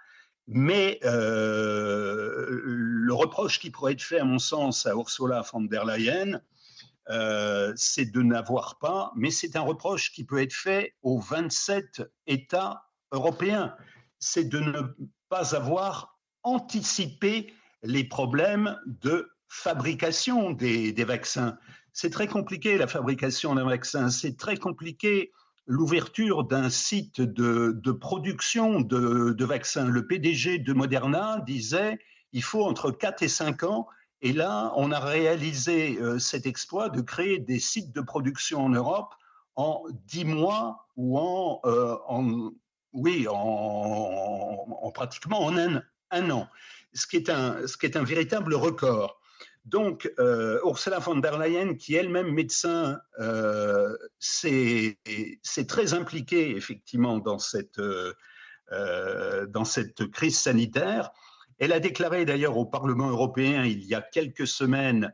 Mais 0.47 0.99
le 1.01 3.13
reproche 3.13 3.61
qui 3.61 3.69
pourrait 3.69 3.93
être 3.93 4.01
fait, 4.01 4.19
à 4.19 4.25
mon 4.25 4.37
sens, 4.37 4.85
à 4.85 4.91
Ursula 4.91 5.45
von 5.49 5.61
der 5.61 5.85
Leyen, 5.85 6.41
euh, 7.09 7.73
c'est 7.75 8.11
de 8.11 8.21
n'avoir 8.21 8.77
pas, 8.79 9.11
mais 9.15 9.31
c'est 9.31 9.55
un 9.55 9.61
reproche 9.61 10.11
qui 10.11 10.23
peut 10.23 10.41
être 10.41 10.53
fait 10.53 10.95
aux 11.01 11.19
27 11.19 12.03
États 12.27 12.83
européens, 13.11 13.75
c'est 14.19 14.45
de 14.45 14.59
ne 14.59 14.81
pas 15.29 15.55
avoir 15.55 16.19
anticipé 16.43 17.53
les 17.83 18.03
problèmes 18.03 18.77
de 18.85 19.31
fabrication 19.47 20.51
des, 20.51 20.93
vaccins. 21.03 21.57
C'est 21.91 22.11
très 22.11 22.27
compliqué 22.27 22.77
la 22.77 22.87
fabrication 22.87 23.55
d'un 23.55 23.65
vaccin, 23.65 24.09
c'est 24.09 24.37
très 24.37 24.57
compliqué 24.57 25.31
l'ouverture 25.65 26.43
d'un 26.43 26.69
site 26.69 27.19
de, 27.19 27.91
production 27.91 28.81
de, 28.81 29.43
vaccins. 29.43 29.85
Le 29.85 30.07
PDG 30.07 30.59
de 30.59 30.73
Moderna 30.73 31.41
disait 31.45 31.99
il 32.33 32.43
faut 32.43 32.63
entre 32.63 32.91
4 32.91 33.23
et 33.23 33.27
5 33.27 33.63
ans 33.63 33.87
et 34.21 34.33
là, 34.33 34.71
on 34.75 34.91
a 34.91 34.99
réalisé 34.99 35.97
euh, 35.97 36.19
cet 36.19 36.45
exploit 36.45 36.89
de 36.89 37.01
créer 37.01 37.39
des 37.39 37.59
sites 37.59 37.91
de 37.91 38.01
production 38.01 38.65
en 38.65 38.69
Europe 38.69 39.15
en 39.55 39.83
dix 40.05 40.25
mois 40.25 40.87
ou 40.95 41.17
en, 41.17 41.59
euh, 41.65 41.97
oui, 42.93 43.25
en, 43.29 44.91
pratiquement 44.93 45.43
en 45.43 45.57
un, 45.57 46.29
an, 46.29 46.47
ce 46.93 47.07
qui, 47.07 47.17
est 47.17 47.29
un, 47.29 48.03
véritable 48.03 48.53
record. 48.53 49.19
Donc, 49.65 50.11
euh, 50.19 50.59
Ursula 50.65 50.99
von 50.99 51.15
der 51.15 51.37
Leyen, 51.37 51.75
qui 51.75 51.95
elle-même 51.95 52.31
médecin, 52.31 52.99
s'est 54.19 54.97
très 55.67 55.93
impliquée 55.93 56.55
effectivement 56.55 57.17
dans 57.17 57.39
cette 57.39 57.81
crise 60.11 60.39
sanitaire. 60.39 61.11
Elle 61.61 61.73
a 61.73 61.79
déclaré 61.79 62.25
d'ailleurs 62.25 62.57
au 62.57 62.65
Parlement 62.65 63.09
européen 63.09 63.65
il 63.65 63.83
y 63.83 63.93
a 63.93 64.01
quelques 64.01 64.47
semaines 64.47 65.13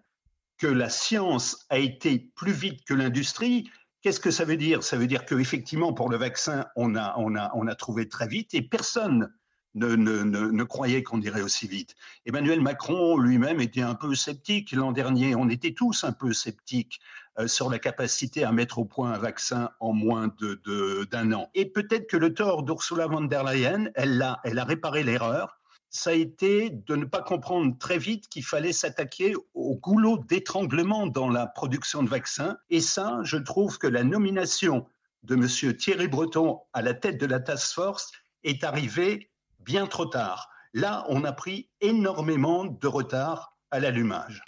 que 0.57 0.67
la 0.67 0.89
science 0.89 1.65
a 1.69 1.77
été 1.77 2.31
plus 2.35 2.53
vite 2.53 2.85
que 2.85 2.93
l'industrie. 2.93 3.69
Qu'est-ce 4.01 4.21
que 4.21 4.31
ça 4.31 4.45
veut 4.45 4.55
dire? 4.55 4.81
Ça 4.81 4.95
veut 4.95 5.07
dire 5.07 5.25
qu'effectivement, 5.25 5.91
pour 5.91 6.09
le 6.09 6.15
vaccin, 6.15 6.65
on 6.77 6.95
a, 6.95 7.75
trouvé 7.75 8.07
très 8.07 8.29
vite 8.29 8.53
et 8.53 8.61
personne 8.61 9.29
ne, 9.75 10.63
croyait 10.63 11.03
qu'on 11.03 11.19
irait 11.19 11.41
aussi 11.41 11.67
vite. 11.67 11.95
Emmanuel 12.25 12.61
Macron 12.61 13.17
lui-même 13.17 13.59
était 13.59 13.81
un 13.81 13.95
peu 13.95 14.15
sceptique 14.15 14.71
l'an 14.71 14.93
dernier. 14.93 15.35
On 15.35 15.49
était 15.49 15.73
tous 15.73 16.05
un 16.05 16.13
peu 16.13 16.31
sceptiques 16.31 17.01
euh, 17.39 17.49
sur 17.49 17.69
la 17.69 17.77
capacité 17.77 18.45
à 18.45 18.53
mettre 18.53 18.79
au 18.79 18.85
point 18.85 19.11
un 19.11 19.17
vaccin 19.17 19.71
en 19.81 19.91
moins 19.91 20.33
d'un 21.11 21.33
an. 21.33 21.49
Et 21.55 21.65
peut-être 21.65 22.07
que 22.07 22.15
le 22.15 22.33
tort 22.33 22.63
d'Ursula 22.63 23.07
von 23.07 23.25
der 23.25 23.43
Leyen, 23.43 23.89
elle 23.95 24.21
a 24.21 24.63
réparé 24.63 25.03
l'erreur 25.03 25.56
ça 25.89 26.11
a 26.11 26.13
été 26.13 26.69
de 26.69 26.95
ne 26.95 27.05
pas 27.05 27.21
comprendre 27.21 27.77
très 27.77 27.97
vite 27.97 28.27
qu'il 28.29 28.43
fallait 28.43 28.73
s'attaquer 28.73 29.35
au 29.53 29.75
goulot 29.75 30.17
d'étranglement 30.17 31.07
dans 31.07 31.29
la 31.29 31.47
production 31.47 32.03
de 32.03 32.09
vaccins. 32.09 32.57
Et 32.69 32.81
ça, 32.81 33.19
je 33.23 33.37
trouve 33.37 33.77
que 33.77 33.87
la 33.87 34.03
nomination 34.03 34.85
de 35.23 35.35
M. 35.35 35.75
Thierry 35.75 36.07
Breton 36.07 36.59
à 36.73 36.81
la 36.81 36.93
tête 36.93 37.19
de 37.19 37.25
la 37.25 37.39
task 37.39 37.73
force 37.73 38.11
est 38.43 38.63
arrivée 38.63 39.31
bien 39.59 39.87
trop 39.87 40.05
tard. 40.05 40.49
Là, 40.73 41.05
on 41.09 41.23
a 41.23 41.31
pris 41.31 41.69
énormément 41.81 42.65
de 42.65 42.87
retard 42.87 43.57
à 43.71 43.79
l'allumage. 43.79 44.43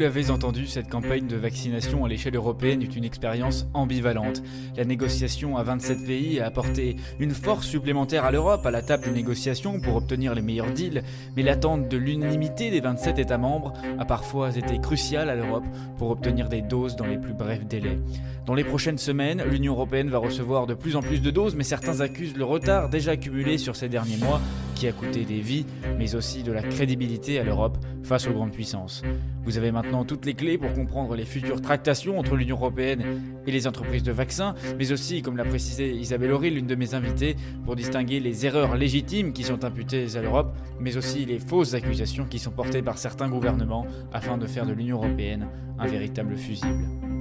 L'avez 0.00 0.30
entendu, 0.30 0.66
cette 0.66 0.88
campagne 0.88 1.26
de 1.26 1.36
vaccination 1.36 2.04
à 2.04 2.08
l'échelle 2.08 2.34
européenne 2.34 2.82
est 2.82 2.96
une 2.96 3.04
expérience 3.04 3.66
ambivalente. 3.74 4.42
La 4.76 4.84
négociation 4.84 5.56
à 5.56 5.62
27 5.62 6.06
pays 6.06 6.40
a 6.40 6.46
apporté 6.46 6.96
une 7.18 7.32
force 7.32 7.66
supplémentaire 7.66 8.24
à 8.24 8.30
l'Europe 8.30 8.64
à 8.64 8.70
la 8.70 8.82
table 8.82 9.04
des 9.04 9.10
négociations 9.10 9.78
pour 9.78 9.96
obtenir 9.96 10.34
les 10.34 10.42
meilleurs 10.42 10.72
deals, 10.72 11.02
mais 11.36 11.42
l'attente 11.42 11.88
de 11.88 11.96
l'unanimité 11.96 12.70
des 12.70 12.80
27 12.80 13.18
États 13.18 13.38
membres 13.38 13.74
a 13.98 14.04
parfois 14.04 14.56
été 14.56 14.80
cruciale 14.80 15.28
à 15.28 15.34
l'Europe 15.34 15.64
pour 15.98 16.10
obtenir 16.10 16.48
des 16.48 16.62
doses 16.62 16.96
dans 16.96 17.06
les 17.06 17.18
plus 17.18 17.34
brefs 17.34 17.66
délais. 17.66 17.98
Dans 18.46 18.54
les 18.54 18.64
prochaines 18.64 18.98
semaines, 18.98 19.42
l'Union 19.50 19.74
européenne 19.74 20.08
va 20.08 20.18
recevoir 20.18 20.66
de 20.66 20.74
plus 20.74 20.96
en 20.96 21.02
plus 21.02 21.20
de 21.20 21.30
doses, 21.30 21.54
mais 21.54 21.64
certains 21.64 22.00
accusent 22.00 22.36
le 22.36 22.44
retard 22.44 22.88
déjà 22.88 23.12
accumulé 23.12 23.58
sur 23.58 23.76
ces 23.76 23.88
derniers 23.88 24.16
mois 24.16 24.40
qui 24.80 24.88
a 24.88 24.92
coûté 24.92 25.26
des 25.26 25.42
vies, 25.42 25.66
mais 25.98 26.14
aussi 26.14 26.42
de 26.42 26.52
la 26.52 26.62
crédibilité 26.62 27.38
à 27.38 27.44
l'Europe 27.44 27.76
face 28.02 28.26
aux 28.26 28.32
grandes 28.32 28.52
puissances. 28.52 29.02
Vous 29.44 29.58
avez 29.58 29.72
maintenant 29.72 30.06
toutes 30.06 30.24
les 30.24 30.32
clés 30.32 30.56
pour 30.56 30.72
comprendre 30.72 31.14
les 31.14 31.26
futures 31.26 31.60
tractations 31.60 32.18
entre 32.18 32.34
l'Union 32.34 32.56
européenne 32.56 33.04
et 33.46 33.50
les 33.50 33.66
entreprises 33.66 34.02
de 34.02 34.10
vaccins, 34.10 34.54
mais 34.78 34.90
aussi, 34.90 35.20
comme 35.20 35.36
l'a 35.36 35.44
précisé 35.44 35.92
Isabelle 35.92 36.32
Horry, 36.32 36.48
l'une 36.48 36.66
de 36.66 36.74
mes 36.76 36.94
invitées, 36.94 37.36
pour 37.66 37.76
distinguer 37.76 38.20
les 38.20 38.46
erreurs 38.46 38.74
légitimes 38.74 39.34
qui 39.34 39.42
sont 39.42 39.64
imputées 39.66 40.16
à 40.16 40.22
l'Europe, 40.22 40.56
mais 40.80 40.96
aussi 40.96 41.26
les 41.26 41.40
fausses 41.40 41.74
accusations 41.74 42.24
qui 42.24 42.38
sont 42.38 42.50
portées 42.50 42.80
par 42.80 42.96
certains 42.96 43.28
gouvernements 43.28 43.86
afin 44.14 44.38
de 44.38 44.46
faire 44.46 44.64
de 44.64 44.72
l'Union 44.72 44.96
européenne 44.96 45.46
un 45.78 45.88
véritable 45.88 46.38
fusible. 46.38 47.19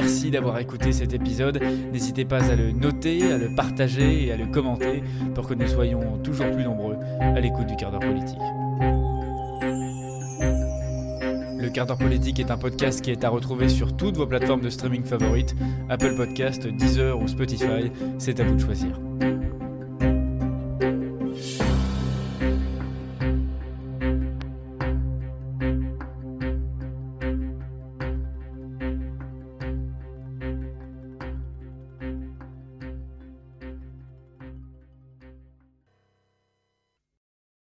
Merci 0.00 0.30
d'avoir 0.30 0.60
écouté 0.60 0.92
cet 0.92 1.12
épisode. 1.12 1.60
N'hésitez 1.92 2.24
pas 2.24 2.52
à 2.52 2.54
le 2.54 2.70
noter, 2.70 3.32
à 3.32 3.36
le 3.36 3.52
partager 3.52 4.26
et 4.26 4.32
à 4.32 4.36
le 4.36 4.46
commenter 4.46 5.02
pour 5.34 5.48
que 5.48 5.54
nous 5.54 5.66
soyons 5.66 6.18
toujours 6.22 6.48
plus 6.52 6.62
nombreux 6.62 6.94
à 7.18 7.40
l'écoute 7.40 7.66
du 7.66 7.74
quart 7.74 7.90
d'heure 7.90 7.98
politique. 7.98 8.38
Le 11.60 11.68
quart 11.70 11.86
d'heure 11.86 11.98
politique 11.98 12.38
est 12.38 12.52
un 12.52 12.58
podcast 12.58 13.00
qui 13.00 13.10
est 13.10 13.24
à 13.24 13.28
retrouver 13.28 13.68
sur 13.68 13.96
toutes 13.96 14.16
vos 14.16 14.26
plateformes 14.28 14.60
de 14.60 14.70
streaming 14.70 15.02
favorites, 15.02 15.56
Apple 15.88 16.14
Podcast, 16.14 16.68
Deezer 16.68 17.20
ou 17.20 17.26
Spotify. 17.26 17.90
C'est 18.18 18.38
à 18.38 18.44
vous 18.44 18.54
de 18.54 18.60
choisir. 18.60 19.00